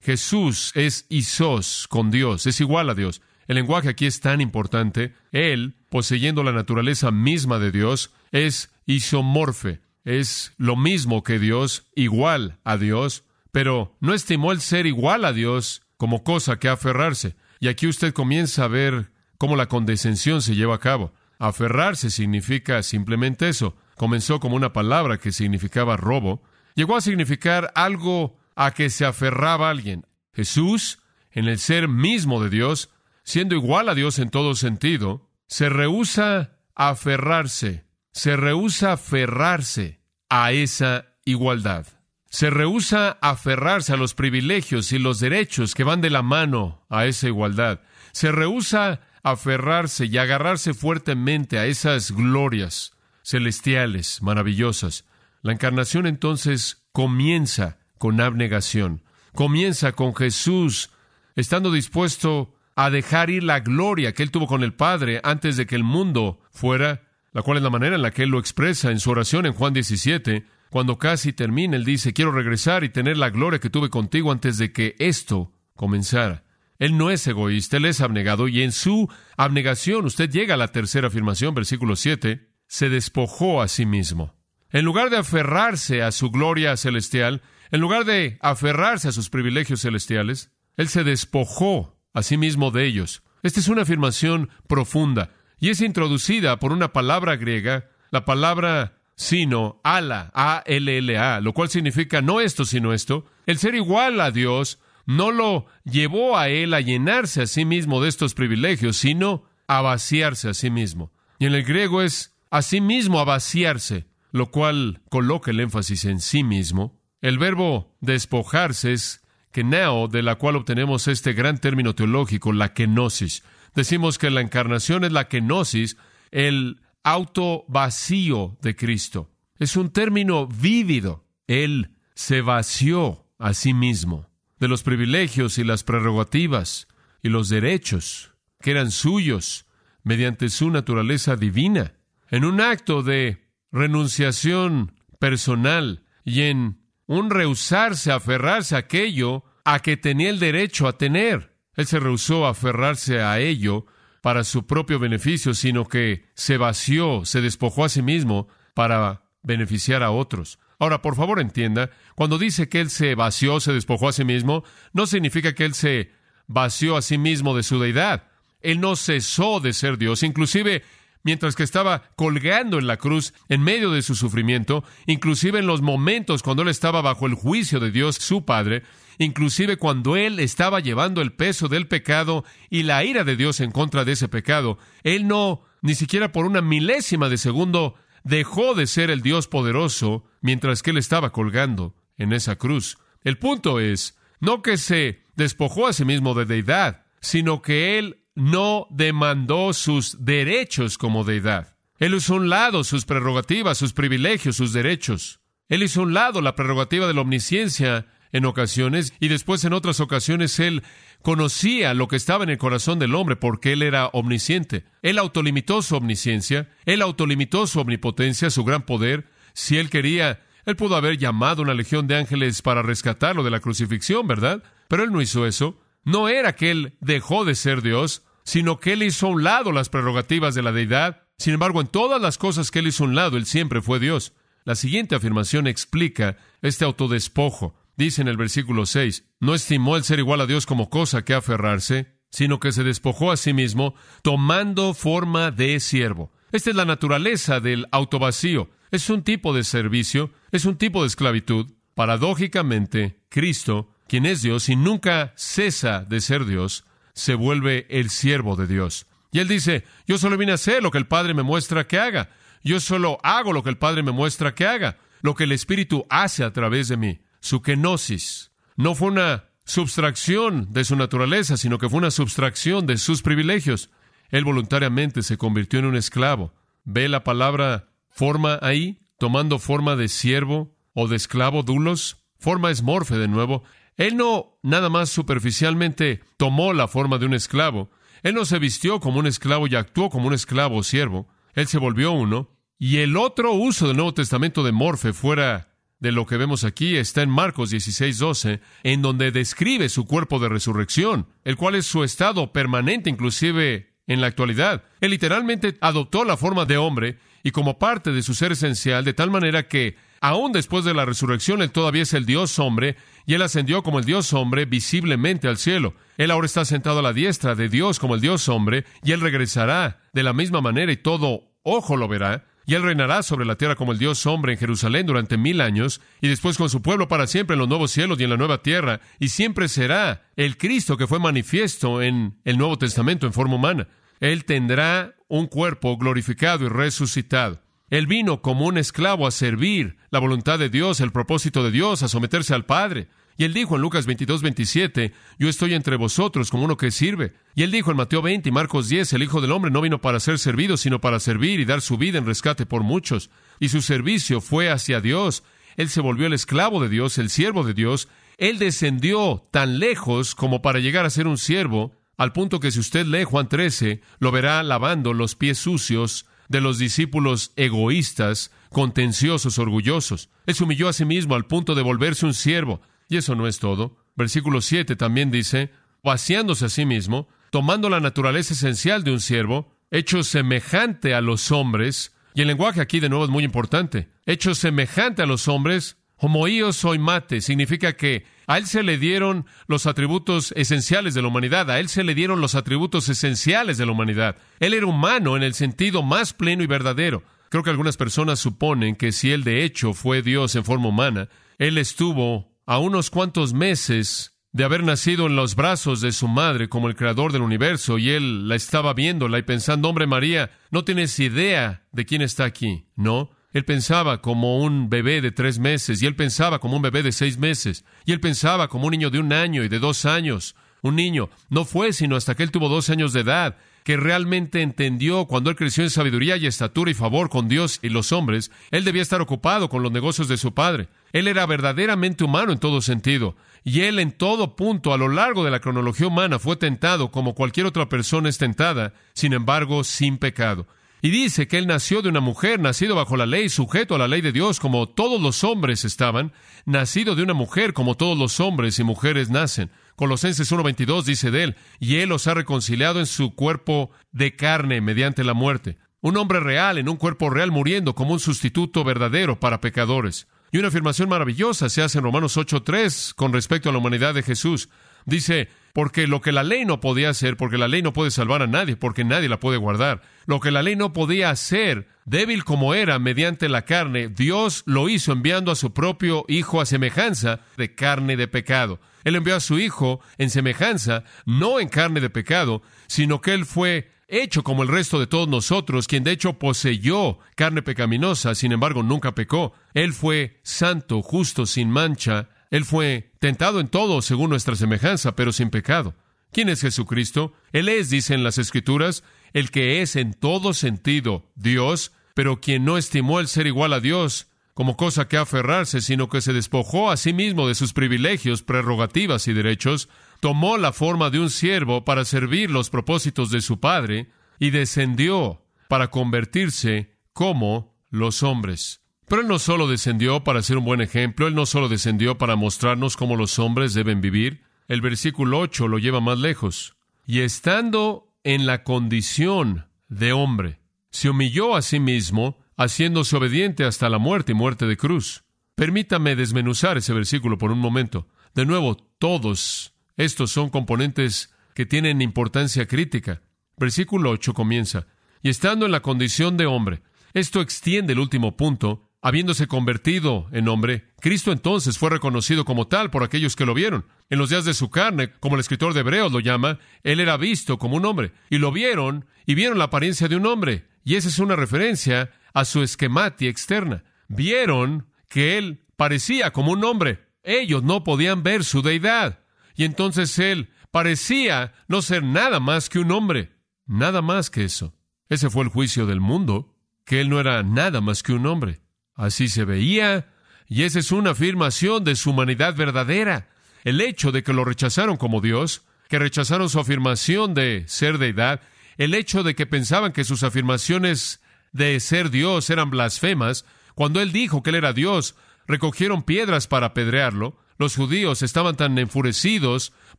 Jesús 0.00 0.72
es 0.74 1.06
isos 1.08 1.88
con 1.88 2.10
Dios, 2.10 2.46
es 2.46 2.60
igual 2.60 2.90
a 2.90 2.94
Dios. 2.94 3.22
El 3.48 3.56
lenguaje 3.56 3.88
aquí 3.88 4.06
es 4.06 4.20
tan 4.20 4.40
importante. 4.40 5.14
Él, 5.32 5.74
poseyendo 5.88 6.44
la 6.44 6.52
naturaleza 6.52 7.10
misma 7.10 7.58
de 7.58 7.72
Dios, 7.72 8.12
es 8.30 8.70
isomorfe, 8.86 9.80
es 10.04 10.52
lo 10.58 10.76
mismo 10.76 11.22
que 11.22 11.38
Dios, 11.38 11.86
igual 11.96 12.58
a 12.62 12.76
Dios, 12.76 13.24
pero 13.50 13.96
no 14.00 14.12
estimó 14.14 14.52
el 14.52 14.60
ser 14.60 14.86
igual 14.86 15.24
a 15.24 15.32
Dios 15.32 15.82
como 15.96 16.22
cosa 16.22 16.58
que 16.58 16.68
aferrarse. 16.68 17.36
Y 17.58 17.68
aquí 17.68 17.86
usted 17.86 18.12
comienza 18.12 18.64
a 18.64 18.68
ver 18.68 19.10
cómo 19.38 19.56
la 19.56 19.66
condescensión 19.66 20.42
se 20.42 20.54
lleva 20.54 20.76
a 20.76 20.80
cabo. 20.80 21.14
Aferrarse 21.38 22.10
significa 22.10 22.82
simplemente 22.82 23.48
eso. 23.48 23.76
Comenzó 23.96 24.40
como 24.40 24.56
una 24.56 24.72
palabra 24.72 25.18
que 25.18 25.32
significaba 25.32 25.96
robo, 25.96 26.42
llegó 26.74 26.96
a 26.96 27.00
significar 27.00 27.72
algo 27.74 28.38
a 28.54 28.72
que 28.72 28.90
se 28.90 29.06
aferraba 29.06 29.70
alguien. 29.70 30.06
Jesús, 30.34 30.98
en 31.32 31.46
el 31.46 31.58
ser 31.58 31.88
mismo 31.88 32.42
de 32.42 32.50
Dios, 32.50 32.90
siendo 33.28 33.54
igual 33.54 33.90
a 33.90 33.94
Dios 33.94 34.18
en 34.20 34.30
todo 34.30 34.54
sentido, 34.54 35.28
se 35.48 35.68
rehúsa 35.68 36.56
a 36.74 36.88
aferrarse, 36.88 37.84
se 38.10 38.38
rehúsa 38.38 38.88
a 38.88 38.92
aferrarse 38.94 40.00
a 40.30 40.52
esa 40.52 41.08
igualdad. 41.26 41.86
Se 42.30 42.48
rehúsa 42.48 43.18
a 43.20 43.30
aferrarse 43.30 43.92
a 43.92 43.98
los 43.98 44.14
privilegios 44.14 44.92
y 44.92 44.98
los 44.98 45.20
derechos 45.20 45.74
que 45.74 45.84
van 45.84 46.00
de 46.00 46.08
la 46.08 46.22
mano 46.22 46.86
a 46.88 47.04
esa 47.04 47.26
igualdad. 47.26 47.82
Se 48.12 48.32
rehúsa 48.32 49.02
a 49.22 49.30
aferrarse 49.32 50.06
y 50.06 50.16
agarrarse 50.16 50.72
fuertemente 50.72 51.58
a 51.58 51.66
esas 51.66 52.12
glorias 52.12 52.94
celestiales 53.22 54.22
maravillosas. 54.22 55.04
La 55.42 55.52
encarnación 55.52 56.06
entonces 56.06 56.82
comienza 56.92 57.76
con 57.98 58.22
abnegación. 58.22 59.02
Comienza 59.34 59.92
con 59.92 60.14
Jesús 60.14 60.88
estando 61.36 61.70
dispuesto 61.70 62.54
a 62.80 62.90
dejar 62.90 63.28
ir 63.28 63.42
la 63.42 63.58
gloria 63.58 64.14
que 64.14 64.22
él 64.22 64.30
tuvo 64.30 64.46
con 64.46 64.62
el 64.62 64.72
Padre 64.72 65.20
antes 65.24 65.56
de 65.56 65.66
que 65.66 65.74
el 65.74 65.82
mundo 65.82 66.38
fuera, 66.52 67.08
la 67.32 67.42
cual 67.42 67.56
es 67.56 67.64
la 67.64 67.70
manera 67.70 67.96
en 67.96 68.02
la 68.02 68.12
que 68.12 68.22
él 68.22 68.28
lo 68.28 68.38
expresa 68.38 68.92
en 68.92 69.00
su 69.00 69.10
oración 69.10 69.46
en 69.46 69.52
Juan 69.52 69.72
17. 69.72 70.44
Cuando 70.70 70.96
casi 70.96 71.32
termina, 71.32 71.76
él 71.76 71.84
dice, 71.84 72.12
quiero 72.12 72.30
regresar 72.30 72.84
y 72.84 72.88
tener 72.88 73.16
la 73.16 73.30
gloria 73.30 73.58
que 73.58 73.68
tuve 73.68 73.90
contigo 73.90 74.30
antes 74.30 74.58
de 74.58 74.70
que 74.72 74.94
esto 75.00 75.52
comenzara. 75.74 76.44
Él 76.78 76.96
no 76.96 77.10
es 77.10 77.26
egoísta, 77.26 77.78
él 77.78 77.84
es 77.84 78.00
abnegado 78.00 78.46
y 78.46 78.62
en 78.62 78.70
su 78.70 79.10
abnegación, 79.36 80.04
usted 80.04 80.30
llega 80.30 80.54
a 80.54 80.58
la 80.58 80.68
tercera 80.68 81.08
afirmación, 81.08 81.56
versículo 81.56 81.96
7, 81.96 82.48
se 82.68 82.88
despojó 82.88 83.60
a 83.60 83.66
sí 83.66 83.86
mismo. 83.86 84.36
En 84.70 84.84
lugar 84.84 85.10
de 85.10 85.16
aferrarse 85.16 86.04
a 86.04 86.12
su 86.12 86.30
gloria 86.30 86.76
celestial, 86.76 87.42
en 87.72 87.80
lugar 87.80 88.04
de 88.04 88.38
aferrarse 88.40 89.08
a 89.08 89.12
sus 89.12 89.30
privilegios 89.30 89.80
celestiales, 89.80 90.52
Él 90.76 90.86
se 90.86 91.02
despojó 91.02 91.97
a 92.18 92.22
sí 92.22 92.36
mismo 92.36 92.70
de 92.70 92.86
ellos. 92.86 93.22
Esta 93.42 93.60
es 93.60 93.68
una 93.68 93.82
afirmación 93.82 94.50
profunda 94.66 95.30
y 95.60 95.70
es 95.70 95.80
introducida 95.80 96.58
por 96.58 96.72
una 96.72 96.92
palabra 96.92 97.36
griega, 97.36 97.90
la 98.10 98.24
palabra 98.24 98.98
sino, 99.16 99.80
ala, 99.82 100.30
A-L-L-A, 100.32 101.40
lo 101.40 101.52
cual 101.52 101.68
significa 101.68 102.22
no 102.22 102.40
esto, 102.40 102.64
sino 102.64 102.92
esto. 102.92 103.26
El 103.46 103.58
ser 103.58 103.74
igual 103.74 104.20
a 104.20 104.30
Dios 104.30 104.78
no 105.06 105.32
lo 105.32 105.66
llevó 105.84 106.38
a 106.38 106.48
él 106.48 106.72
a 106.72 106.80
llenarse 106.80 107.42
a 107.42 107.46
sí 107.46 107.64
mismo 107.64 108.00
de 108.00 108.08
estos 108.08 108.34
privilegios, 108.34 108.96
sino 108.96 109.44
a 109.66 109.80
vaciarse 109.80 110.50
a 110.50 110.54
sí 110.54 110.70
mismo. 110.70 111.10
Y 111.40 111.46
en 111.46 111.54
el 111.54 111.64
griego 111.64 112.02
es 112.02 112.36
a 112.50 112.62
sí 112.62 112.80
mismo 112.80 113.18
a 113.18 113.24
vaciarse, 113.24 114.06
lo 114.30 114.50
cual 114.50 115.00
coloca 115.10 115.50
el 115.50 115.60
énfasis 115.60 116.04
en 116.04 116.20
sí 116.20 116.44
mismo. 116.44 117.00
El 117.20 117.38
verbo 117.38 117.96
despojarse 118.00 118.92
es 118.92 119.24
de 119.52 120.22
la 120.22 120.36
cual 120.36 120.56
obtenemos 120.56 121.08
este 121.08 121.32
gran 121.32 121.58
término 121.58 121.94
teológico, 121.94 122.52
la 122.52 122.74
kenosis. 122.74 123.42
Decimos 123.74 124.16
que 124.16 124.30
la 124.30 124.40
encarnación 124.40 125.04
es 125.04 125.12
la 125.12 125.26
kenosis, 125.26 125.96
el 126.30 126.80
auto 127.02 127.64
vacío 127.68 128.56
de 128.62 128.76
Cristo. 128.76 129.30
Es 129.58 129.76
un 129.76 129.90
término 129.90 130.46
vívido. 130.46 131.24
Él 131.48 131.90
se 132.14 132.40
vació 132.40 133.26
a 133.38 133.52
sí 133.52 133.74
mismo 133.74 134.28
de 134.60 134.68
los 134.68 134.82
privilegios 134.82 135.58
y 135.58 135.64
las 135.64 135.82
prerrogativas 135.82 136.86
y 137.22 137.28
los 137.28 137.48
derechos 137.48 138.32
que 138.60 138.70
eran 138.70 138.90
suyos 138.90 139.66
mediante 140.02 140.50
su 140.50 140.70
naturaleza 140.70 141.36
divina, 141.36 141.94
en 142.30 142.44
un 142.44 142.60
acto 142.60 143.02
de 143.02 143.44
renunciación 143.72 144.92
personal 145.18 146.04
y 146.24 146.42
en 146.42 146.77
un 147.08 147.30
rehusarse 147.30 148.12
a 148.12 148.16
aferrarse 148.16 148.76
a 148.76 148.80
aquello 148.80 149.42
a 149.64 149.80
que 149.80 149.96
tenía 149.96 150.30
el 150.30 150.38
derecho 150.38 150.86
a 150.86 150.96
tener. 150.96 151.56
Él 151.74 151.86
se 151.86 151.98
rehusó 151.98 152.46
a 152.46 152.50
aferrarse 152.50 153.20
a 153.20 153.40
ello 153.40 153.86
para 154.20 154.44
su 154.44 154.66
propio 154.66 154.98
beneficio, 154.98 155.54
sino 155.54 155.86
que 155.86 156.26
se 156.34 156.58
vació, 156.58 157.24
se 157.24 157.40
despojó 157.40 157.84
a 157.84 157.88
sí 157.88 158.02
mismo 158.02 158.48
para 158.74 159.22
beneficiar 159.42 160.02
a 160.02 160.10
otros. 160.10 160.58
Ahora, 160.78 161.02
por 161.02 161.16
favor, 161.16 161.40
entienda, 161.40 161.90
cuando 162.14 162.38
dice 162.38 162.68
que 162.68 162.80
Él 162.80 162.90
se 162.90 163.14
vació, 163.14 163.58
se 163.58 163.72
despojó 163.72 164.08
a 164.08 164.12
sí 164.12 164.24
mismo, 164.24 164.64
no 164.92 165.06
significa 165.06 165.54
que 165.54 165.64
Él 165.64 165.74
se 165.74 166.12
vació 166.46 166.96
a 166.96 167.02
sí 167.02 167.16
mismo 167.16 167.56
de 167.56 167.62
su 167.62 167.80
deidad. 167.80 168.28
Él 168.60 168.80
no 168.80 168.96
cesó 168.96 169.60
de 169.60 169.72
ser 169.72 169.98
Dios, 169.98 170.22
inclusive 170.22 170.82
mientras 171.28 171.56
que 171.56 171.62
estaba 171.62 172.04
colgando 172.16 172.78
en 172.78 172.86
la 172.86 172.96
cruz 172.96 173.34
en 173.50 173.60
medio 173.60 173.90
de 173.90 174.00
su 174.00 174.14
sufrimiento, 174.14 174.82
inclusive 175.06 175.58
en 175.58 175.66
los 175.66 175.82
momentos 175.82 176.42
cuando 176.42 176.62
Él 176.62 176.68
estaba 176.68 177.02
bajo 177.02 177.26
el 177.26 177.34
juicio 177.34 177.80
de 177.80 177.90
Dios, 177.90 178.16
su 178.16 178.46
Padre, 178.46 178.82
inclusive 179.18 179.76
cuando 179.76 180.16
Él 180.16 180.40
estaba 180.40 180.80
llevando 180.80 181.20
el 181.20 181.34
peso 181.34 181.68
del 181.68 181.86
pecado 181.86 182.46
y 182.70 182.84
la 182.84 183.04
ira 183.04 183.24
de 183.24 183.36
Dios 183.36 183.60
en 183.60 183.72
contra 183.72 184.06
de 184.06 184.12
ese 184.12 184.28
pecado, 184.28 184.78
Él 185.02 185.28
no, 185.28 185.64
ni 185.82 185.94
siquiera 185.94 186.32
por 186.32 186.46
una 186.46 186.62
milésima 186.62 187.28
de 187.28 187.36
segundo, 187.36 187.96
dejó 188.24 188.72
de 188.72 188.86
ser 188.86 189.10
el 189.10 189.20
Dios 189.20 189.48
poderoso 189.48 190.24
mientras 190.40 190.82
que 190.82 190.92
él 190.92 190.96
estaba 190.96 191.30
colgando 191.30 191.94
en 192.16 192.32
esa 192.32 192.56
cruz. 192.56 192.96
El 193.22 193.36
punto 193.36 193.80
es, 193.80 194.16
no 194.40 194.62
que 194.62 194.78
se 194.78 195.26
despojó 195.36 195.88
a 195.88 195.92
sí 195.92 196.06
mismo 196.06 196.32
de 196.32 196.46
deidad, 196.46 197.04
sino 197.20 197.60
que 197.60 197.98
él 197.98 198.24
no 198.38 198.86
demandó 198.90 199.72
sus 199.72 200.24
derechos 200.24 200.96
como 200.96 201.24
deidad. 201.24 201.76
Él 201.98 202.14
hizo 202.14 202.36
un 202.36 202.48
lado 202.48 202.84
sus 202.84 203.04
prerrogativas, 203.04 203.76
sus 203.76 203.92
privilegios, 203.92 204.54
sus 204.54 204.72
derechos. 204.72 205.40
Él 205.68 205.82
hizo 205.82 206.02
un 206.02 206.14
lado 206.14 206.40
la 206.40 206.54
prerrogativa 206.54 207.08
de 207.08 207.14
la 207.14 207.22
omnisciencia 207.22 208.06
en 208.30 208.44
ocasiones 208.44 209.12
y 209.18 209.26
después 209.26 209.64
en 209.64 209.72
otras 209.72 209.98
ocasiones 209.98 210.60
él 210.60 210.84
conocía 211.22 211.94
lo 211.94 212.06
que 212.06 212.14
estaba 212.14 212.44
en 212.44 212.50
el 212.50 212.58
corazón 212.58 213.00
del 213.00 213.16
hombre 213.16 213.34
porque 213.34 213.72
él 213.72 213.82
era 213.82 214.06
omnisciente. 214.06 214.84
Él 215.02 215.18
autolimitó 215.18 215.82
su 215.82 215.96
omnisciencia, 215.96 216.70
él 216.84 217.02
autolimitó 217.02 217.66
su 217.66 217.80
omnipotencia, 217.80 218.50
su 218.50 218.62
gran 218.62 218.82
poder. 218.82 219.26
Si 219.52 219.78
él 219.78 219.90
quería, 219.90 220.44
él 220.64 220.76
pudo 220.76 220.94
haber 220.94 221.18
llamado 221.18 221.62
una 221.62 221.74
legión 221.74 222.06
de 222.06 222.16
ángeles 222.16 222.62
para 222.62 222.82
rescatarlo 222.82 223.42
de 223.42 223.50
la 223.50 223.58
crucifixión, 223.58 224.28
¿verdad? 224.28 224.62
Pero 224.86 225.02
él 225.02 225.10
no 225.10 225.20
hizo 225.20 225.44
eso. 225.44 225.80
No 226.04 226.28
era 226.28 226.54
que 226.54 226.70
él 226.70 226.96
dejó 227.00 227.44
de 227.44 227.56
ser 227.56 227.82
Dios, 227.82 228.22
sino 228.48 228.80
que 228.80 228.94
él 228.94 229.02
hizo 229.02 229.26
a 229.26 229.28
un 229.28 229.44
lado 229.44 229.72
las 229.72 229.90
prerrogativas 229.90 230.54
de 230.54 230.62
la 230.62 230.72
deidad. 230.72 231.20
Sin 231.36 231.52
embargo, 231.52 231.82
en 231.82 231.86
todas 231.86 232.18
las 232.18 232.38
cosas 232.38 232.70
que 232.70 232.78
él 232.78 232.86
hizo 232.86 233.04
a 233.04 233.06
un 233.06 233.14
lado, 233.14 233.36
él 233.36 233.44
siempre 233.44 233.82
fue 233.82 234.00
Dios. 234.00 234.32
La 234.64 234.74
siguiente 234.74 235.14
afirmación 235.14 235.66
explica 235.66 236.38
este 236.62 236.86
autodespojo. 236.86 237.74
Dice 237.98 238.22
en 238.22 238.28
el 238.28 238.38
versículo 238.38 238.86
6, 238.86 239.24
no 239.40 239.54
estimó 239.54 239.96
el 239.96 240.04
ser 240.04 240.18
igual 240.18 240.40
a 240.40 240.46
Dios 240.46 240.64
como 240.64 240.88
cosa 240.88 241.26
que 241.26 241.34
aferrarse, 241.34 242.16
sino 242.30 242.58
que 242.58 242.72
se 242.72 242.84
despojó 242.84 243.32
a 243.32 243.36
sí 243.36 243.52
mismo, 243.52 243.94
tomando 244.22 244.94
forma 244.94 245.50
de 245.50 245.78
siervo. 245.78 246.32
Esta 246.50 246.70
es 246.70 246.76
la 246.76 246.86
naturaleza 246.86 247.60
del 247.60 247.86
autovacío. 247.90 248.70
Es 248.90 249.10
un 249.10 249.24
tipo 249.24 249.52
de 249.52 249.62
servicio, 249.62 250.30
es 250.52 250.64
un 250.64 250.78
tipo 250.78 251.02
de 251.02 251.08
esclavitud. 251.08 251.66
Paradójicamente, 251.94 253.20
Cristo, 253.28 253.92
quien 254.06 254.24
es 254.24 254.40
Dios 254.40 254.70
y 254.70 254.76
nunca 254.76 255.34
cesa 255.36 256.00
de 256.00 256.22
ser 256.22 256.46
Dios, 256.46 256.86
se 257.18 257.34
vuelve 257.34 257.86
el 257.90 258.10
siervo 258.10 258.54
de 258.54 258.68
Dios. 258.68 259.06
Y 259.32 259.40
él 259.40 259.48
dice, 259.48 259.84
yo 260.06 260.18
solo 260.18 260.36
vine 260.36 260.52
a 260.52 260.54
hacer 260.54 260.82
lo 260.82 260.90
que 260.92 260.98
el 260.98 261.08
Padre 261.08 261.34
me 261.34 261.42
muestra 261.42 261.86
que 261.86 261.98
haga. 261.98 262.30
Yo 262.62 262.78
solo 262.78 263.18
hago 263.22 263.52
lo 263.52 263.62
que 263.62 263.70
el 263.70 263.76
Padre 263.76 264.02
me 264.02 264.12
muestra 264.12 264.54
que 264.54 264.66
haga, 264.66 264.98
lo 265.20 265.34
que 265.34 265.44
el 265.44 265.52
Espíritu 265.52 266.06
hace 266.08 266.44
a 266.44 266.52
través 266.52 266.88
de 266.88 266.96
mí 266.96 267.20
su 267.40 267.60
kenosis. 267.60 268.52
No 268.76 268.94
fue 268.94 269.08
una 269.08 269.44
substracción 269.64 270.72
de 270.72 270.84
su 270.84 270.94
naturaleza, 270.94 271.56
sino 271.56 271.78
que 271.78 271.88
fue 271.88 271.98
una 271.98 272.12
substracción 272.12 272.86
de 272.86 272.96
sus 272.96 273.22
privilegios. 273.22 273.90
Él 274.30 274.44
voluntariamente 274.44 275.22
se 275.22 275.36
convirtió 275.36 275.80
en 275.80 275.86
un 275.86 275.96
esclavo. 275.96 276.54
¿Ve 276.84 277.08
la 277.08 277.24
palabra 277.24 277.88
forma 278.08 278.58
ahí? 278.62 279.00
Tomando 279.18 279.58
forma 279.58 279.96
de 279.96 280.06
siervo 280.06 280.72
o 280.94 281.08
de 281.08 281.16
esclavo 281.16 281.64
dulos. 281.64 282.24
Forma 282.38 282.70
es 282.70 282.82
morfe 282.82 283.16
de 283.16 283.26
nuevo. 283.26 283.64
Él 283.98 284.16
no 284.16 284.58
nada 284.62 284.88
más 284.88 285.10
superficialmente 285.10 286.20
tomó 286.38 286.72
la 286.72 286.88
forma 286.88 287.18
de 287.18 287.26
un 287.26 287.34
esclavo. 287.34 287.90
Él 288.22 288.34
no 288.34 288.44
se 288.44 288.58
vistió 288.58 289.00
como 289.00 289.18
un 289.18 289.26
esclavo 289.26 289.66
y 289.66 289.74
actuó 289.74 290.08
como 290.08 290.28
un 290.28 290.34
esclavo 290.34 290.76
o 290.76 290.82
siervo. 290.82 291.28
Él 291.52 291.66
se 291.66 291.78
volvió 291.78 292.12
uno. 292.12 292.56
Y 292.78 292.98
el 292.98 293.16
otro 293.16 293.52
uso 293.52 293.88
del 293.88 293.96
Nuevo 293.96 294.14
Testamento 294.14 294.62
de 294.62 294.72
morfe 294.72 295.12
fuera 295.12 295.74
de 295.98 296.12
lo 296.12 296.26
que 296.26 296.36
vemos 296.36 296.62
aquí 296.62 296.96
está 296.96 297.22
en 297.22 297.30
Marcos 297.30 297.70
16, 297.70 298.18
12, 298.18 298.60
en 298.84 299.02
donde 299.02 299.32
describe 299.32 299.88
su 299.88 300.06
cuerpo 300.06 300.38
de 300.38 300.48
resurrección, 300.48 301.26
el 301.42 301.56
cual 301.56 301.74
es 301.74 301.86
su 301.86 302.04
estado 302.04 302.52
permanente 302.52 303.10
inclusive 303.10 303.96
en 304.06 304.20
la 304.20 304.28
actualidad. 304.28 304.84
Él 305.00 305.10
literalmente 305.10 305.76
adoptó 305.80 306.24
la 306.24 306.36
forma 306.36 306.66
de 306.66 306.76
hombre 306.76 307.18
y 307.42 307.50
como 307.50 307.80
parte 307.80 308.12
de 308.12 308.22
su 308.22 308.34
ser 308.34 308.52
esencial, 308.52 309.04
de 309.04 309.12
tal 309.12 309.30
manera 309.32 309.66
que 309.66 309.96
aún 310.20 310.52
después 310.52 310.84
de 310.84 310.94
la 310.94 311.04
resurrección, 311.04 311.62
él 311.62 311.70
todavía 311.70 312.02
es 312.02 312.14
el 312.14 312.26
Dios 312.26 312.58
hombre 312.58 312.96
y 313.26 313.34
él 313.34 313.42
ascendió 313.42 313.82
como 313.82 313.98
el 313.98 314.04
Dios 314.04 314.32
hombre 314.32 314.64
visiblemente 314.64 315.48
al 315.48 315.58
cielo. 315.58 315.94
Él 316.16 316.30
ahora 316.30 316.46
está 316.46 316.64
sentado 316.64 317.00
a 317.00 317.02
la 317.02 317.12
diestra 317.12 317.54
de 317.54 317.68
Dios 317.68 317.98
como 317.98 318.14
el 318.14 318.20
Dios 318.20 318.48
hombre 318.48 318.84
y 319.02 319.12
él 319.12 319.20
regresará 319.20 320.00
de 320.12 320.22
la 320.22 320.32
misma 320.32 320.60
manera 320.60 320.92
y 320.92 320.96
todo 320.96 321.52
ojo 321.62 321.96
lo 321.96 322.08
verá 322.08 322.44
y 322.68 322.74
él 322.74 322.82
reinará 322.82 323.22
sobre 323.22 323.46
la 323.46 323.56
tierra 323.56 323.76
como 323.76 323.92
el 323.92 323.98
Dios 323.98 324.26
hombre 324.26 324.52
en 324.52 324.58
Jerusalén 324.58 325.06
durante 325.06 325.38
mil 325.38 325.62
años, 325.62 326.02
y 326.20 326.28
después 326.28 326.58
con 326.58 326.68
su 326.68 326.82
pueblo 326.82 327.08
para 327.08 327.26
siempre 327.26 327.54
en 327.54 327.60
los 327.60 327.68
nuevos 327.68 327.90
cielos 327.90 328.20
y 328.20 328.24
en 328.24 328.30
la 328.30 328.36
nueva 328.36 328.62
tierra, 328.62 329.00
y 329.18 329.30
siempre 329.30 329.68
será 329.68 330.28
el 330.36 330.58
Cristo 330.58 330.98
que 330.98 331.06
fue 331.06 331.18
manifiesto 331.18 332.02
en 332.02 332.38
el 332.44 332.58
Nuevo 332.58 332.76
Testamento 332.76 333.26
en 333.26 333.32
forma 333.32 333.54
humana. 333.54 333.88
Él 334.20 334.44
tendrá 334.44 335.14
un 335.28 335.46
cuerpo 335.46 335.96
glorificado 335.96 336.66
y 336.66 336.68
resucitado. 336.68 337.62
Él 337.90 338.06
vino 338.06 338.42
como 338.42 338.66
un 338.66 338.76
esclavo 338.76 339.26
a 339.26 339.30
servir 339.30 339.96
la 340.10 340.18
voluntad 340.18 340.58
de 340.58 340.68
Dios, 340.68 341.00
el 341.00 341.12
propósito 341.12 341.62
de 341.62 341.70
Dios, 341.70 342.02
a 342.02 342.08
someterse 342.08 342.54
al 342.54 342.66
Padre. 342.66 343.08
Y 343.38 343.44
él 343.44 343.54
dijo 343.54 343.76
en 343.76 343.82
Lucas 343.82 344.04
22, 344.04 344.42
27, 344.42 345.12
yo 345.38 345.48
estoy 345.48 345.72
entre 345.72 345.96
vosotros 345.96 346.50
como 346.50 346.64
uno 346.64 346.76
que 346.76 346.90
sirve. 346.90 347.34
Y 347.54 347.62
él 347.62 347.70
dijo 347.70 347.90
en 347.90 347.96
Mateo 347.96 348.20
20 348.20 348.48
y 348.48 348.52
Marcos 348.52 348.88
10, 348.88 349.12
el 349.12 349.22
Hijo 349.22 349.40
del 349.40 349.52
Hombre 349.52 349.70
no 349.70 349.80
vino 349.80 350.00
para 350.00 350.20
ser 350.20 350.38
servido, 350.38 350.76
sino 350.76 351.00
para 351.00 351.20
servir 351.20 351.60
y 351.60 351.64
dar 351.64 351.80
su 351.80 351.96
vida 351.96 352.18
en 352.18 352.26
rescate 352.26 352.66
por 352.66 352.82
muchos. 352.82 353.30
Y 353.60 353.68
su 353.68 353.80
servicio 353.80 354.40
fue 354.40 354.70
hacia 354.70 355.00
Dios. 355.00 355.44
Él 355.76 355.88
se 355.88 356.00
volvió 356.00 356.26
el 356.26 356.32
esclavo 356.32 356.82
de 356.82 356.88
Dios, 356.88 357.16
el 357.16 357.30
siervo 357.30 357.62
de 357.62 357.74
Dios. 357.74 358.08
Él 358.38 358.58
descendió 358.58 359.46
tan 359.52 359.78
lejos 359.78 360.34
como 360.34 360.60
para 360.60 360.80
llegar 360.80 361.06
a 361.06 361.10
ser 361.10 361.28
un 361.28 361.38
siervo, 361.38 361.92
al 362.16 362.32
punto 362.32 362.58
que 362.58 362.72
si 362.72 362.80
usted 362.80 363.06
lee 363.06 363.22
Juan 363.22 363.48
13, 363.48 364.02
lo 364.18 364.32
verá 364.32 364.62
lavando 364.64 365.12
los 365.12 365.36
pies 365.36 365.58
sucios 365.58 366.26
de 366.48 366.60
los 366.60 366.78
discípulos 366.78 367.52
egoístas, 367.56 368.50
contenciosos, 368.70 369.58
orgullosos. 369.58 370.30
Él 370.46 370.54
se 370.54 370.64
humilló 370.64 370.88
a 370.88 370.92
sí 370.92 371.04
mismo 371.04 371.34
al 371.34 371.46
punto 371.46 371.74
de 371.74 371.82
volverse 371.82 372.26
un 372.26 372.34
siervo. 372.34 372.80
Y 373.08 373.16
eso 373.16 373.34
no 373.34 373.46
es 373.46 373.58
todo. 373.58 373.96
Versículo 374.16 374.60
7 374.60 374.96
también 374.96 375.30
dice, 375.30 375.70
vaciándose 376.02 376.66
a 376.66 376.68
sí 376.68 376.84
mismo, 376.84 377.28
tomando 377.50 377.88
la 377.88 378.00
naturaleza 378.00 378.54
esencial 378.54 379.04
de 379.04 379.12
un 379.12 379.20
siervo, 379.20 379.74
hecho 379.90 380.22
semejante 380.22 381.14
a 381.14 381.20
los 381.20 381.50
hombres, 381.50 382.14
y 382.34 382.42
el 382.42 382.48
lenguaje 382.48 382.80
aquí 382.80 383.00
de 383.00 383.08
nuevo 383.08 383.24
es 383.24 383.30
muy 383.30 383.44
importante, 383.44 384.08
hecho 384.26 384.54
semejante 384.54 385.22
a 385.22 385.26
los 385.26 385.48
hombres, 385.48 385.96
homoíos 386.16 386.76
soy 386.76 386.98
mate, 386.98 387.40
significa 387.40 387.94
que 387.94 388.24
A 388.48 388.58
Él 388.58 388.66
se 388.66 388.82
le 388.82 388.98
dieron 388.98 389.46
los 389.66 389.86
atributos 389.86 390.52
esenciales 390.56 391.12
de 391.12 391.22
la 391.22 391.28
humanidad, 391.28 391.70
a 391.70 391.78
Él 391.78 391.88
se 391.88 392.02
le 392.02 392.14
dieron 392.14 392.40
los 392.40 392.54
atributos 392.54 393.08
esenciales 393.10 393.76
de 393.76 393.86
la 393.86 393.92
humanidad. 393.92 394.36
Él 394.58 394.72
era 394.74 394.86
humano 394.86 395.36
en 395.36 395.42
el 395.42 395.52
sentido 395.52 396.02
más 396.02 396.32
pleno 396.32 396.62
y 396.62 396.66
verdadero. 396.66 397.22
Creo 397.50 397.62
que 397.62 397.70
algunas 397.70 397.98
personas 397.98 398.40
suponen 398.40 398.96
que 398.96 399.12
si 399.12 399.30
Él 399.30 399.44
de 399.44 399.64
hecho 399.64 399.92
fue 399.92 400.22
Dios 400.22 400.56
en 400.56 400.64
forma 400.64 400.88
humana, 400.88 401.28
Él 401.58 401.76
estuvo 401.76 402.56
a 402.64 402.78
unos 402.78 403.10
cuantos 403.10 403.52
meses 403.52 404.34
de 404.52 404.64
haber 404.64 404.82
nacido 404.82 405.26
en 405.26 405.36
los 405.36 405.54
brazos 405.54 406.00
de 406.00 406.12
su 406.12 406.26
madre 406.26 406.70
como 406.70 406.88
el 406.88 406.96
creador 406.96 407.32
del 407.32 407.42
universo 407.42 407.98
y 407.98 408.10
él 408.10 408.48
la 408.48 408.56
estaba 408.56 408.94
viéndola 408.94 409.38
y 409.38 409.42
pensando, 409.42 409.88
hombre 409.88 410.06
María, 410.06 410.50
no 410.70 410.84
tienes 410.84 411.18
idea 411.20 411.86
de 411.92 412.06
quién 412.06 412.22
está 412.22 412.44
aquí, 412.44 412.86
¿no? 412.96 413.30
Él 413.52 413.64
pensaba 413.64 414.20
como 414.20 414.58
un 414.58 414.90
bebé 414.90 415.20
de 415.20 415.32
tres 415.32 415.58
meses, 415.58 416.02
y 416.02 416.06
él 416.06 416.14
pensaba 416.14 416.58
como 416.58 416.76
un 416.76 416.82
bebé 416.82 417.02
de 417.02 417.12
seis 417.12 417.38
meses, 417.38 417.84
y 418.04 418.12
él 418.12 418.20
pensaba 418.20 418.68
como 418.68 418.86
un 418.86 418.92
niño 418.92 419.10
de 419.10 419.18
un 419.18 419.32
año 419.32 419.64
y 419.64 419.68
de 419.68 419.78
dos 419.78 420.04
años. 420.04 420.54
Un 420.82 420.96
niño. 420.96 421.30
No 421.48 421.64
fue 421.64 421.92
sino 421.92 422.14
hasta 422.14 422.34
que 422.34 422.42
él 422.42 422.50
tuvo 422.50 422.68
dos 422.68 422.88
años 422.90 423.12
de 423.12 423.20
edad 423.20 423.56
que 423.88 423.96
realmente 423.96 424.60
entendió 424.60 425.24
cuando 425.24 425.48
él 425.48 425.56
creció 425.56 425.82
en 425.82 425.88
sabiduría 425.88 426.36
y 426.36 426.46
estatura 426.46 426.90
y 426.90 426.94
favor 426.94 427.30
con 427.30 427.48
Dios 427.48 427.78
y 427.80 427.88
los 427.88 428.12
hombres, 428.12 428.50
él 428.70 428.84
debía 428.84 429.00
estar 429.00 429.22
ocupado 429.22 429.70
con 429.70 429.82
los 429.82 429.90
negocios 429.90 430.28
de 430.28 430.36
su 430.36 430.52
padre. 430.52 430.88
Él 431.14 431.26
era 431.26 431.46
verdaderamente 431.46 432.22
humano 432.22 432.52
en 432.52 432.58
todo 432.58 432.82
sentido, 432.82 433.34
y 433.64 433.80
él 433.80 433.98
en 433.98 434.12
todo 434.12 434.56
punto 434.56 434.92
a 434.92 434.98
lo 434.98 435.08
largo 435.08 435.42
de 435.42 435.50
la 435.50 435.60
cronología 435.60 436.06
humana 436.06 436.38
fue 436.38 436.56
tentado 436.56 437.10
como 437.10 437.34
cualquier 437.34 437.64
otra 437.64 437.88
persona 437.88 438.28
es 438.28 438.36
tentada, 438.36 438.92
sin 439.14 439.32
embargo, 439.32 439.82
sin 439.84 440.18
pecado. 440.18 440.66
Y 441.00 441.10
dice 441.10 441.46
que 441.46 441.58
él 441.58 441.68
nació 441.68 442.02
de 442.02 442.08
una 442.08 442.20
mujer, 442.20 442.58
nacido 442.58 442.96
bajo 442.96 443.16
la 443.16 443.26
ley, 443.26 443.48
sujeto 443.48 443.94
a 443.94 443.98
la 443.98 444.08
ley 444.08 444.20
de 444.20 444.32
Dios, 444.32 444.58
como 444.58 444.88
todos 444.88 445.20
los 445.20 445.44
hombres 445.44 445.84
estaban, 445.84 446.32
nacido 446.64 447.14
de 447.14 447.22
una 447.22 447.34
mujer, 447.34 447.72
como 447.72 447.96
todos 447.96 448.18
los 448.18 448.40
hombres 448.40 448.78
y 448.78 448.84
mujeres 448.84 449.30
nacen. 449.30 449.70
Colosenses 449.94 450.50
1.22 450.50 451.04
dice 451.04 451.30
de 451.30 451.44
él, 451.44 451.56
y 451.78 451.96
él 451.96 452.08
los 452.08 452.26
ha 452.26 452.34
reconciliado 452.34 452.98
en 452.98 453.06
su 453.06 453.34
cuerpo 453.34 453.90
de 454.10 454.34
carne 454.34 454.80
mediante 454.80 455.22
la 455.22 455.34
muerte. 455.34 455.78
Un 456.00 456.16
hombre 456.16 456.40
real 456.40 456.78
en 456.78 456.88
un 456.88 456.96
cuerpo 456.96 457.30
real 457.30 457.50
muriendo 457.50 457.94
como 457.94 458.12
un 458.12 458.20
sustituto 458.20 458.82
verdadero 458.84 459.38
para 459.38 459.60
pecadores. 459.60 460.26
Y 460.50 460.58
una 460.58 460.68
afirmación 460.68 461.08
maravillosa 461.08 461.68
se 461.68 461.82
hace 461.82 461.98
en 461.98 462.04
Romanos 462.04 462.36
8.3 462.36 463.14
con 463.14 463.32
respecto 463.32 463.68
a 463.68 463.72
la 463.72 463.78
humanidad 463.78 464.14
de 464.14 464.22
Jesús. 464.22 464.68
Dice, 465.04 465.48
porque 465.78 466.08
lo 466.08 466.20
que 466.20 466.32
la 466.32 466.42
ley 466.42 466.64
no 466.64 466.80
podía 466.80 467.10
hacer, 467.10 467.36
porque 467.36 467.56
la 467.56 467.68
ley 467.68 467.82
no 467.82 467.92
puede 467.92 468.10
salvar 468.10 468.42
a 468.42 468.48
nadie, 468.48 468.76
porque 468.76 469.04
nadie 469.04 469.28
la 469.28 469.38
puede 469.38 469.58
guardar, 469.58 470.02
lo 470.26 470.40
que 470.40 470.50
la 470.50 470.60
ley 470.60 470.74
no 470.74 470.92
podía 470.92 471.30
hacer, 471.30 471.86
débil 472.04 472.42
como 472.42 472.74
era 472.74 472.98
mediante 472.98 473.48
la 473.48 473.62
carne, 473.62 474.08
Dios 474.08 474.64
lo 474.66 474.88
hizo 474.88 475.12
enviando 475.12 475.52
a 475.52 475.54
su 475.54 475.72
propio 475.72 476.24
Hijo 476.26 476.60
a 476.60 476.66
semejanza 476.66 477.42
de 477.56 477.76
carne 477.76 478.16
de 478.16 478.26
pecado. 478.26 478.80
Él 479.04 479.14
envió 479.14 479.36
a 479.36 479.40
su 479.40 479.60
Hijo 479.60 480.00
en 480.16 480.30
semejanza, 480.30 481.04
no 481.26 481.60
en 481.60 481.68
carne 481.68 482.00
de 482.00 482.10
pecado, 482.10 482.60
sino 482.88 483.20
que 483.20 483.34
Él 483.34 483.46
fue 483.46 483.88
hecho 484.08 484.42
como 484.42 484.64
el 484.64 484.68
resto 484.68 484.98
de 484.98 485.06
todos 485.06 485.28
nosotros, 485.28 485.86
quien 485.86 486.02
de 486.02 486.10
hecho 486.10 486.40
poseyó 486.40 487.20
carne 487.36 487.62
pecaminosa, 487.62 488.34
sin 488.34 488.50
embargo 488.50 488.82
nunca 488.82 489.14
pecó. 489.14 489.52
Él 489.74 489.92
fue 489.92 490.40
santo, 490.42 491.02
justo, 491.02 491.46
sin 491.46 491.70
mancha, 491.70 492.30
él 492.50 492.64
fue 492.64 493.12
tentado 493.18 493.60
en 493.60 493.68
todo 493.68 494.02
según 494.02 494.30
nuestra 494.30 494.56
semejanza, 494.56 495.14
pero 495.16 495.32
sin 495.32 495.50
pecado. 495.50 495.94
¿Quién 496.32 496.48
es 496.48 496.60
Jesucristo? 496.60 497.32
Él 497.52 497.68
es, 497.68 497.90
dicen 497.90 498.22
las 498.22 498.38
Escrituras, 498.38 499.02
el 499.32 499.50
que 499.50 499.82
es 499.82 499.96
en 499.96 500.14
todo 500.14 500.54
sentido 500.54 501.30
Dios, 501.36 501.92
pero 502.14 502.40
quien 502.40 502.64
no 502.64 502.78
estimó 502.78 503.20
el 503.20 503.28
ser 503.28 503.46
igual 503.46 503.72
a 503.72 503.80
Dios 503.80 504.28
como 504.58 504.76
cosa 504.76 505.06
que 505.06 505.16
aferrarse, 505.16 505.80
sino 505.80 506.08
que 506.08 506.20
se 506.20 506.32
despojó 506.32 506.90
a 506.90 506.96
sí 506.96 507.12
mismo 507.12 507.46
de 507.46 507.54
sus 507.54 507.72
privilegios, 507.72 508.42
prerrogativas 508.42 509.28
y 509.28 509.32
derechos, 509.32 509.88
tomó 510.18 510.58
la 510.58 510.72
forma 510.72 511.10
de 511.10 511.20
un 511.20 511.30
siervo 511.30 511.84
para 511.84 512.04
servir 512.04 512.50
los 512.50 512.68
propósitos 512.68 513.30
de 513.30 513.40
su 513.40 513.60
Padre 513.60 514.10
y 514.40 514.50
descendió 514.50 515.44
para 515.68 515.92
convertirse 515.92 516.96
como 517.12 517.78
los 517.88 518.24
hombres. 518.24 518.82
Pero 519.08 519.22
Él 519.22 519.28
no 519.28 519.38
solo 519.38 519.66
descendió 519.66 520.22
para 520.22 520.42
ser 520.42 520.58
un 520.58 520.64
buen 520.64 520.80
ejemplo, 520.80 521.26
Él 521.26 521.34
no 521.34 521.46
solo 521.46 521.68
descendió 521.68 522.18
para 522.18 522.36
mostrarnos 522.36 522.96
cómo 522.96 523.16
los 523.16 523.38
hombres 523.38 523.72
deben 523.72 524.00
vivir. 524.00 524.42
El 524.68 524.82
versículo 524.82 525.38
8 525.38 525.66
lo 525.66 525.78
lleva 525.78 526.00
más 526.00 526.18
lejos. 526.18 526.76
Y 527.06 527.20
estando 527.20 528.12
en 528.22 528.44
la 528.44 528.64
condición 528.64 529.66
de 529.88 530.12
hombre, 530.12 530.60
se 530.90 531.08
humilló 531.08 531.56
a 531.56 531.62
sí 531.62 531.80
mismo, 531.80 532.38
haciéndose 532.56 533.16
obediente 533.16 533.64
hasta 533.64 533.88
la 533.88 533.98
muerte 533.98 534.32
y 534.32 534.34
muerte 534.34 534.66
de 534.66 534.76
cruz. 534.76 535.24
Permítame 535.54 536.14
desmenuzar 536.14 536.76
ese 536.76 536.92
versículo 536.92 537.38
por 537.38 537.50
un 537.50 537.60
momento. 537.60 538.08
De 538.34 538.44
nuevo, 538.44 538.76
todos 538.98 539.74
estos 539.96 540.30
son 540.30 540.50
componentes 540.50 541.34
que 541.54 541.64
tienen 541.64 542.02
importancia 542.02 542.66
crítica. 542.66 543.22
Versículo 543.56 544.10
8 544.10 544.34
comienza, 544.34 544.86
y 545.22 545.30
estando 545.30 545.66
en 545.66 545.72
la 545.72 545.80
condición 545.80 546.36
de 546.36 546.46
hombre, 546.46 546.82
esto 547.14 547.40
extiende 547.40 547.94
el 547.94 547.98
último 547.98 548.36
punto 548.36 548.87
habiéndose 549.08 549.46
convertido 549.46 550.28
en 550.32 550.48
hombre, 550.48 550.84
Cristo 551.00 551.32
entonces 551.32 551.78
fue 551.78 551.88
reconocido 551.88 552.44
como 552.44 552.68
tal 552.68 552.90
por 552.90 553.02
aquellos 553.02 553.36
que 553.36 553.46
lo 553.46 553.54
vieron. 553.54 553.86
En 554.10 554.18
los 554.18 554.28
días 554.28 554.44
de 554.44 554.52
su 554.52 554.68
carne, 554.68 555.10
como 555.18 555.36
el 555.36 555.40
escritor 555.40 555.72
de 555.72 555.80
Hebreos 555.80 556.12
lo 556.12 556.20
llama, 556.20 556.58
él 556.82 557.00
era 557.00 557.16
visto 557.16 557.58
como 557.58 557.76
un 557.76 557.86
hombre. 557.86 558.12
Y 558.28 558.36
lo 558.36 558.52
vieron 558.52 559.06
y 559.24 559.34
vieron 559.34 559.56
la 559.56 559.64
apariencia 559.64 560.08
de 560.08 560.16
un 560.16 560.26
hombre. 560.26 560.66
Y 560.84 560.96
esa 560.96 561.08
es 561.08 561.18
una 561.20 561.36
referencia 561.36 562.10
a 562.34 562.44
su 562.44 562.62
esquematia 562.62 563.30
externa. 563.30 563.82
Vieron 564.08 564.88
que 565.08 565.38
él 565.38 565.64
parecía 565.76 566.30
como 566.30 566.52
un 566.52 566.62
hombre. 566.62 567.06
Ellos 567.22 567.62
no 567.62 567.84
podían 567.84 568.22
ver 568.22 568.44
su 568.44 568.60
deidad. 568.60 569.20
Y 569.56 569.64
entonces 569.64 570.18
él 570.18 570.50
parecía 570.70 571.54
no 571.66 571.80
ser 571.80 572.02
nada 572.02 572.40
más 572.40 572.68
que 572.68 572.78
un 572.78 572.92
hombre. 572.92 573.32
Nada 573.66 574.02
más 574.02 574.28
que 574.28 574.44
eso. 574.44 574.74
Ese 575.08 575.30
fue 575.30 575.44
el 575.44 575.48
juicio 575.48 575.86
del 575.86 576.00
mundo, 576.00 576.54
que 576.84 577.00
él 577.00 577.08
no 577.08 577.20
era 577.20 577.42
nada 577.42 577.80
más 577.80 578.02
que 578.02 578.12
un 578.12 578.26
hombre. 578.26 578.60
Así 578.98 579.28
se 579.28 579.44
veía, 579.44 580.08
y 580.48 580.64
esa 580.64 580.80
es 580.80 580.90
una 580.90 581.12
afirmación 581.12 581.84
de 581.84 581.94
su 581.94 582.10
humanidad 582.10 582.56
verdadera. 582.56 583.28
El 583.62 583.80
hecho 583.80 584.10
de 584.10 584.24
que 584.24 584.32
lo 584.32 584.44
rechazaron 584.44 584.96
como 584.96 585.20
Dios, 585.20 585.62
que 585.88 586.00
rechazaron 586.00 586.50
su 586.50 586.58
afirmación 586.58 587.32
de 587.32 587.62
ser 587.68 587.98
deidad, 587.98 588.40
el 588.76 588.94
hecho 588.94 589.22
de 589.22 589.36
que 589.36 589.46
pensaban 589.46 589.92
que 589.92 590.02
sus 590.02 590.24
afirmaciones 590.24 591.20
de 591.52 591.78
ser 591.78 592.10
Dios 592.10 592.50
eran 592.50 592.70
blasfemas, 592.70 593.44
cuando 593.76 594.00
él 594.00 594.10
dijo 594.10 594.42
que 594.42 594.50
él 594.50 594.56
era 594.56 594.72
Dios, 594.72 595.14
recogieron 595.46 596.02
piedras 596.02 596.48
para 596.48 596.66
apedrearlo, 596.66 597.38
los 597.56 597.76
judíos 597.76 598.22
estaban 598.22 598.56
tan 598.56 598.76
enfurecidos 598.78 599.72